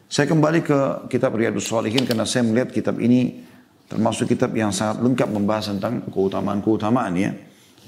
Saya 0.09 0.25
kembali 0.27 0.65
ke 0.65 0.79
kitab 1.07 1.37
Riyadus 1.37 1.69
Salihin 1.69 2.03
karena 2.03 2.25
saya 2.25 2.43
melihat 2.43 2.73
kitab 2.73 2.97
ini 2.97 3.45
termasuk 3.87 4.27
kitab 4.27 4.51
yang 4.57 4.73
sangat 4.73 4.99
lengkap 5.05 5.29
membahas 5.29 5.69
tentang 5.69 6.01
keutamaan-keutamaan 6.09 7.13
ya 7.13 7.31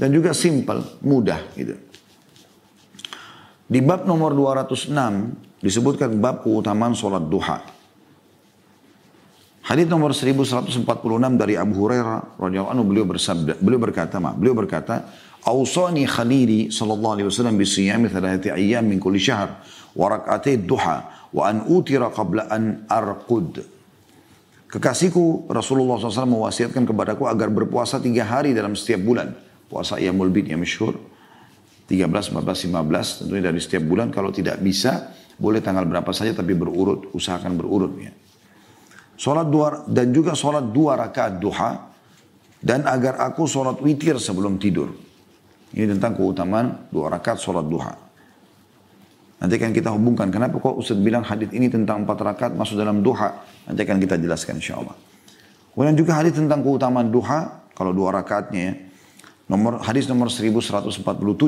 dan 0.01 0.09
juga 0.09 0.33
simple, 0.33 0.81
mudah 1.05 1.37
gitu. 1.53 1.77
Di 3.69 3.79
bab 3.85 4.09
nomor 4.09 4.33
206 4.33 5.61
disebutkan 5.61 6.17
bab 6.17 6.41
keutamaan 6.41 6.97
sholat 6.97 7.21
duha. 7.29 7.61
Hadis 9.61 9.85
nomor 9.85 10.17
1146 10.17 10.89
dari 11.37 11.53
Abu 11.53 11.77
Hurairah 11.77 12.41
radhiyallahu 12.41 12.73
anhu 12.73 12.83
beliau 12.89 13.05
bersabda, 13.05 13.61
beliau 13.61 13.77
berkata, 13.77 14.17
ma, 14.17 14.33
beliau 14.33 14.57
berkata, 14.57 15.05
"Ausani 15.45 16.09
khalili 16.09 16.73
sallallahu 16.73 17.21
alaihi 17.21 17.27
wasallam 17.29 17.61
bi 17.61 17.69
siyami 17.69 18.09
thalathati 18.09 18.49
ayyam 18.49 18.89
min 18.89 18.97
kulli 18.97 19.21
syahr 19.21 19.61
wa 19.93 20.17
rak'atay 20.17 20.65
duha 20.65 21.29
wa 21.29 21.45
an 21.45 21.69
utira 21.69 22.09
qabla 22.09 22.49
an 22.49 22.89
arqud." 22.89 23.61
Kekasihku 24.65 25.51
Rasulullah 25.51 25.99
SAW 25.99 26.41
mewasiatkan 26.41 26.89
kepadaku 26.89 27.29
agar 27.29 27.53
berpuasa 27.53 28.01
tiga 28.01 28.25
hari 28.25 28.57
dalam 28.57 28.73
setiap 28.73 29.03
bulan. 29.05 29.50
Puasa 29.71 29.95
Iyamul 29.95 30.27
Bid 30.27 30.51
yang 30.51 30.59
masyhur. 30.59 30.99
13, 31.87 32.35
14, 32.35 32.43
15 32.43 33.23
tentunya 33.23 33.43
dari 33.47 33.59
setiap 33.63 33.87
bulan. 33.87 34.11
Kalau 34.11 34.35
tidak 34.35 34.59
bisa 34.59 35.15
boleh 35.39 35.63
tanggal 35.63 35.87
berapa 35.87 36.11
saja 36.11 36.35
tapi 36.35 36.51
berurut. 36.51 37.15
Usahakan 37.15 37.55
berurut 37.55 37.95
ya. 37.95 38.11
Sholat 39.15 39.47
dua, 39.47 39.87
dan 39.87 40.11
juga 40.11 40.35
sholat 40.35 40.75
dua 40.75 40.99
rakaat 40.99 41.39
duha. 41.39 41.87
Dan 42.59 42.83
agar 42.83 43.23
aku 43.23 43.47
sholat 43.47 43.79
witir 43.79 44.19
sebelum 44.19 44.59
tidur. 44.59 44.91
Ini 45.71 45.87
tentang 45.95 46.19
keutamaan 46.19 46.91
dua 46.91 47.07
rakaat 47.07 47.39
sholat 47.39 47.63
duha. 47.63 47.95
Nanti 49.41 49.57
akan 49.57 49.71
kita 49.73 49.89
hubungkan. 49.89 50.29
Kenapa 50.29 50.61
kok 50.61 50.77
Ustaz 50.77 50.99
bilang 51.01 51.25
hadis 51.25 51.49
ini 51.55 51.71
tentang 51.71 52.05
empat 52.05 52.19
rakaat 52.21 52.53
masuk 52.53 52.77
dalam 52.77 53.01
duha. 53.01 53.41
Nanti 53.65 53.81
akan 53.81 53.97
kita 53.97 54.19
jelaskan 54.19 54.61
insya 54.61 54.77
Allah. 54.77 54.93
Kemudian 55.73 55.95
juga 55.97 56.21
hadis 56.21 56.37
tentang 56.37 56.61
keutamaan 56.61 57.09
duha. 57.09 57.71
Kalau 57.73 57.95
dua 57.95 58.13
rakaatnya 58.21 58.61
ya. 58.61 58.73
Nomor 59.49 59.81
hadis 59.81 60.05
nomor 60.05 60.29
1147 60.29 61.01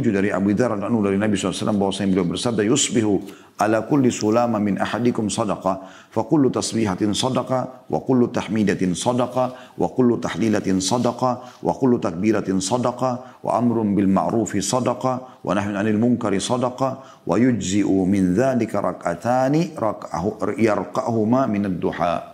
dari 0.09 0.33
Abu 0.33 0.51
Dzar 0.51 0.75
radhiyallahu 0.75 1.13
dari 1.13 1.17
Nabi 1.21 1.37
SAW 1.37 1.77
bahwasanya 1.77 2.09
beliau 2.09 2.25
bersabda 2.25 2.65
yusbihu 2.65 3.21
ala 3.61 3.85
kulli 3.85 4.09
sulama 4.09 4.57
min 4.57 4.81
ahadikum 4.81 5.29
sadaqa 5.29 5.87
fa 6.09 6.21
kullu 6.25 6.49
tasbihatin 6.49 7.13
sadaqa 7.13 7.87
wa 7.87 7.99
kullu 8.01 8.33
tahmidatin 8.33 8.97
sadaqa 8.97 9.77
wa 9.77 9.87
kullu 9.93 10.17
tahlilatin 10.19 10.81
sadaqa 10.81 11.61
wa 11.61 11.71
kullu 11.77 12.01
takbiratin 12.01 12.59
sadaqa 12.59 13.39
wa 13.45 13.51
amrun 13.55 13.93
bil 13.93 14.09
ma'rufi 14.09 14.59
sadaqa 14.59 15.39
wa 15.45 15.51
nahyun 15.53 15.77
'anil 15.77 16.01
munkari 16.01 16.41
sadaqa 16.41 17.23
wa 17.23 17.35
yujzi'u 17.37 18.03
min 18.09 18.33
dzalika 18.33 18.83
rak'atani 18.83 19.77
rak'ahu 19.77 20.57
yarqa'uhuma 20.59 21.45
min 21.47 21.69
ad-duha. 21.69 22.33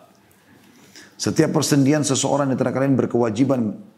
Setiap 1.20 1.52
persendian 1.52 2.00
seseorang 2.00 2.48
di 2.48 2.56
antara 2.56 2.72
kalian 2.72 2.96
berkewajiban 2.96 3.89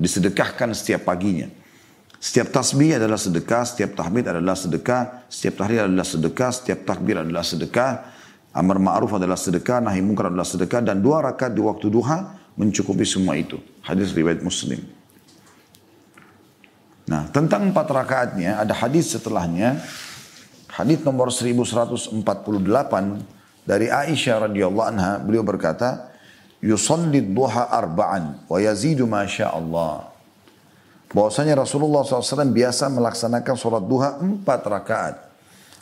disedekahkan 0.00 0.72
setiap 0.72 1.04
paginya. 1.04 1.52
Setiap 2.20 2.52
tasbih 2.52 3.00
adalah 3.00 3.16
sedekah, 3.16 3.64
setiap 3.64 3.96
tahmid 3.96 4.28
adalah 4.28 4.52
sedekah, 4.52 5.24
setiap 5.28 5.64
tahlil 5.64 5.88
adalah 5.88 6.04
sedekah, 6.04 6.50
setiap 6.52 6.78
takbir 6.84 7.16
adalah 7.16 7.40
sedekah, 7.40 7.92
amar 8.52 8.76
ma'ruf 8.76 9.16
adalah 9.16 9.40
sedekah, 9.40 9.80
nahi 9.80 10.04
adalah 10.04 10.44
sedekah, 10.44 10.84
dan 10.84 11.00
dua 11.00 11.24
rakaat 11.24 11.56
di 11.56 11.64
waktu 11.64 11.88
duha 11.88 12.36
mencukupi 12.60 13.08
semua 13.08 13.40
itu. 13.40 13.56
Hadis 13.80 14.12
riwayat 14.12 14.44
Muslim. 14.44 14.84
Nah, 17.08 17.24
tentang 17.32 17.72
empat 17.72 17.88
rakaatnya 17.88 18.60
ada 18.60 18.76
hadis 18.76 19.16
setelahnya. 19.16 19.80
Hadis 20.70 21.00
nomor 21.02 21.32
1148 21.32 22.20
dari 23.64 23.88
Aisyah 23.88 24.46
radhiyallahu 24.46 24.86
anha, 24.86 25.18
beliau 25.18 25.40
berkata, 25.40 26.09
yusalli 26.60 27.24
duha 27.24 27.72
arba'an 27.72 28.46
wa 28.48 28.58
yazidu 28.60 29.08
ma 29.08 29.24
Allah. 29.26 30.08
Bahwasanya 31.10 31.58
Rasulullah 31.58 32.06
SAW 32.06 32.54
biasa 32.54 32.86
melaksanakan 32.86 33.54
sholat 33.58 33.82
duha 33.82 34.22
empat 34.22 34.60
rakaat 34.62 35.14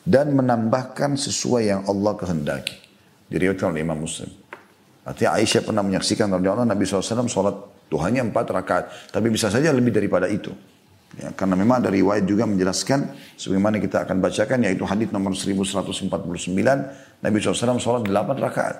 dan 0.08 0.32
menambahkan 0.32 1.20
sesuai 1.20 1.68
yang 1.68 1.82
Allah 1.84 2.16
kehendaki. 2.16 2.80
Diriwayatkan 3.28 3.76
oleh 3.76 3.84
Imam 3.84 4.00
Muslim. 4.00 4.32
Artinya 5.04 5.36
Aisyah 5.36 5.68
pernah 5.68 5.84
menyaksikan 5.84 6.32
radhiyallahu 6.32 6.64
Nabi 6.64 6.88
SAW 6.88 7.28
sholat 7.28 7.56
duhanya 7.92 8.24
empat 8.24 8.48
rakaat, 8.48 9.12
tapi 9.12 9.28
bisa 9.28 9.52
saja 9.52 9.68
lebih 9.68 9.92
daripada 9.92 10.28
itu. 10.32 10.52
Ya, 11.16 11.32
karena 11.32 11.56
memang 11.56 11.80
dari 11.80 12.04
riwayat 12.04 12.28
juga 12.28 12.44
menjelaskan 12.44 13.16
sebagaimana 13.36 13.80
kita 13.80 14.04
akan 14.04 14.20
bacakan 14.20 14.68
yaitu 14.68 14.84
hadis 14.84 15.08
nomor 15.08 15.32
1149 15.32 16.12
Nabi 17.24 17.36
SAW 17.40 17.80
sholat 17.80 18.04
delapan 18.04 18.36
rakaat. 18.36 18.76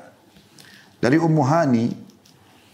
Dari 0.99 1.17
Ummu 1.19 1.43
Hani, 1.47 1.87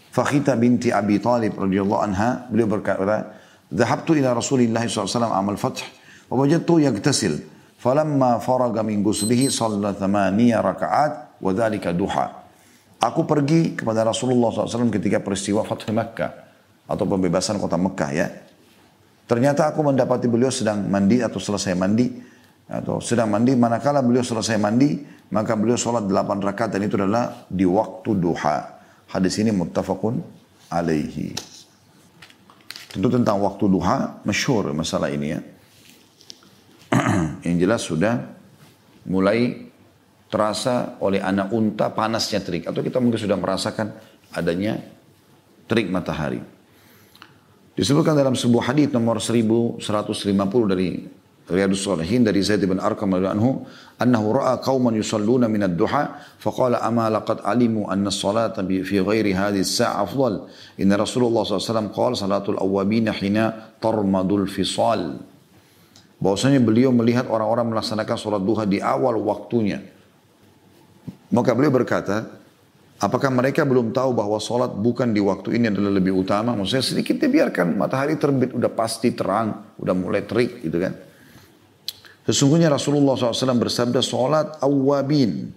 Fakhita 0.09 0.55
binti 0.55 0.89
Abi 0.95 1.19
Talib 1.19 1.59
radhiyallahu 1.59 2.01
anha, 2.01 2.47
beliau 2.47 2.71
berkata, 2.71 3.35
"Dhahabtu 3.67 4.15
ila 4.15 4.31
Rasulillah 4.31 4.81
SAW 4.87 5.27
amal 5.29 5.59
fath, 5.59 5.83
wa 6.31 6.41
wajadtu 6.41 6.79
yagtasil. 6.81 7.43
Falamma 7.75 8.39
faraga 8.39 8.81
min 8.81 9.03
ghuslihi 9.03 9.51
shalla 9.51 9.91
thamaniya 9.91 10.63
raka'at 10.63 11.37
wa 11.43 11.51
dhalika 11.51 11.91
duha." 11.91 12.47
Aku 13.03 13.27
pergi 13.27 13.75
kepada 13.75 14.07
Rasulullah 14.07 14.49
SAW 14.55 14.87
ketika 14.89 15.19
peristiwa 15.19 15.67
Fath 15.67 15.85
Makkah 15.91 16.31
atau 16.87 17.05
pembebasan 17.05 17.59
kota 17.59 17.75
Mekah 17.75 18.11
ya. 18.15 18.27
Ternyata 19.25 19.73
aku 19.73 19.81
mendapati 19.81 20.29
beliau 20.29 20.53
sedang 20.53 20.85
mandi 20.85 21.19
atau 21.19 21.41
selesai 21.41 21.73
mandi 21.73 22.07
atau 22.65 23.01
sedang 23.01 23.29
mandi 23.29 23.53
manakala 23.57 24.01
beliau 24.05 24.21
selesai 24.21 24.57
mandi 24.57 25.01
maka 25.33 25.57
beliau 25.57 25.77
sholat 25.77 26.05
delapan 26.05 26.37
rakaat 26.41 26.77
dan 26.77 26.85
itu 26.85 26.99
adalah 26.99 27.47
di 27.49 27.65
waktu 27.65 28.11
duha. 28.13 28.57
Hadis 29.09 29.41
ini 29.41 29.49
muttafaqun 29.49 30.21
alaihi. 30.69 31.33
Tentu 32.93 33.07
tentang 33.11 33.41
waktu 33.43 33.65
duha 33.67 34.21
masyhur 34.23 34.71
masalah 34.71 35.11
ini 35.11 35.27
ya. 35.35 35.39
Yang 37.45 37.57
jelas 37.59 37.81
sudah 37.83 38.13
mulai 39.09 39.67
terasa 40.31 40.97
oleh 41.01 41.19
anak 41.19 41.51
unta 41.51 41.91
panasnya 41.91 42.39
terik. 42.39 42.69
Atau 42.69 42.85
kita 42.85 43.03
mungkin 43.03 43.19
sudah 43.19 43.35
merasakan 43.35 43.91
adanya 44.31 44.79
terik 45.67 45.89
matahari. 45.89 46.41
Disebutkan 47.75 48.15
dalam 48.15 48.39
sebuah 48.39 48.71
hadis 48.71 48.87
nomor 48.95 49.19
1150 49.19 49.83
dari 50.71 51.03
Riyadus 51.45 51.85
Salihin 51.85 52.25
dari 52.25 52.41
Zaid 52.41 52.65
bin 52.65 52.81
Arqam 52.81 53.13
anhu 53.13 53.69
annahu 54.01 54.41
ra'a 54.41 54.57
qauman 54.65 54.97
yusalluna 54.97 55.45
min 55.45 55.61
ad-duha 55.61 56.35
faqala 56.41 56.81
ama 56.81 57.05
laqad 57.13 57.45
alimu 57.45 57.85
anna 57.85 58.09
as-salata 58.09 58.65
fi 58.65 58.95
ghairi 58.97 59.29
hadhihi 59.29 59.61
as-sa'a 59.61 60.01
afdal 60.01 60.49
inna 60.81 60.97
Rasulullah 60.97 61.45
SAW 61.45 61.93
qala 61.93 62.17
salatul 62.17 62.57
awwabin 62.57 63.13
hina 63.13 63.77
tarmadul 63.77 64.49
fisal 64.49 65.21
bahwasanya 66.17 66.65
beliau 66.65 66.89
melihat 66.89 67.29
orang-orang 67.29 67.77
melaksanakan 67.77 68.17
salat 68.17 68.41
duha 68.41 68.65
di 68.65 68.81
awal 68.81 69.13
waktunya 69.21 69.85
maka 71.29 71.53
beliau 71.53 71.77
berkata 71.77 72.41
Apakah 72.95 73.27
mereka 73.27 73.67
belum 73.67 73.91
tahu 73.91 74.15
bahwa 74.15 74.39
sholat 74.39 74.71
bukan 74.71 75.11
di 75.11 75.19
waktu 75.19 75.59
ini 75.59 75.67
adalah 75.67 75.99
lebih 75.99 76.15
utama? 76.15 76.55
Maksudnya 76.55 76.95
sedikit 76.95 77.19
dibiarkan 77.19 77.75
matahari 77.75 78.15
terbit, 78.15 78.55
udah 78.55 78.71
pasti 78.71 79.11
terang, 79.11 79.75
udah 79.75 79.91
mulai 79.91 80.23
terik 80.23 80.63
gitu 80.63 80.79
kan. 80.79 80.95
Sesungguhnya 82.25 82.73
Rasulullah 82.73 83.13
SAW 83.13 83.61
bersabda 83.61 84.01
sholat 84.01 84.57
awabin. 84.65 85.53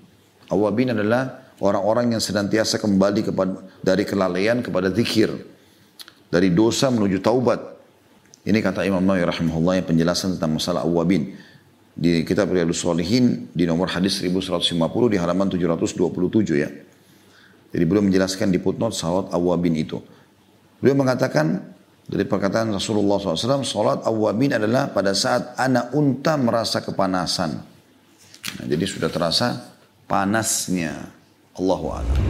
Awabin 0.53 0.93
adalah 0.93 1.49
orang-orang 1.65 2.17
yang 2.17 2.23
senantiasa 2.23 2.77
kembali 2.77 3.33
kepada, 3.33 3.65
dari 3.81 4.05
kelalaian 4.05 4.61
kepada 4.61 4.93
zikir. 4.93 5.33
Dari 6.29 6.53
dosa 6.53 6.93
menuju 6.93 7.25
taubat. 7.25 7.81
Ini 8.45 8.61
kata 8.61 8.85
Imam 8.85 9.01
Nawawi 9.01 9.25
rahimahullah 9.25 9.81
yang 9.81 9.87
penjelasan 9.89 10.37
tentang 10.37 10.61
masalah 10.61 10.85
awabin. 10.85 11.37
Di 11.99 12.23
kitab 12.23 12.53
Riyadus 12.53 12.85
Salihin 12.85 13.49
di 13.51 13.65
nomor 13.65 13.89
hadis 13.91 14.21
1150 14.21 14.77
di 15.09 15.17
halaman 15.17 15.49
727 15.49 16.63
ya. 16.63 16.69
Jadi 17.69 17.85
beliau 17.85 18.05
menjelaskan 18.05 18.49
di 18.53 18.61
footnote 18.61 18.97
salat 18.97 19.29
awabin 19.33 19.77
itu. 19.77 20.01
Beliau 20.81 20.97
mengatakan 21.01 21.77
dari 22.09 22.25
perkataan 22.25 22.73
Rasulullah 22.73 23.21
SAW, 23.21 23.61
sholat 23.61 24.01
awabin 24.09 24.57
adalah 24.57 24.88
pada 24.88 25.12
saat 25.12 25.53
anak 25.61 25.92
unta 25.92 26.40
merasa 26.40 26.81
kepanasan. 26.81 27.53
Nah, 28.57 28.64
jadi 28.64 28.85
sudah 28.88 29.12
terasa 29.12 29.77
panasnya. 30.09 31.12
Allahu 31.53 31.87
Akbar. 31.92 32.25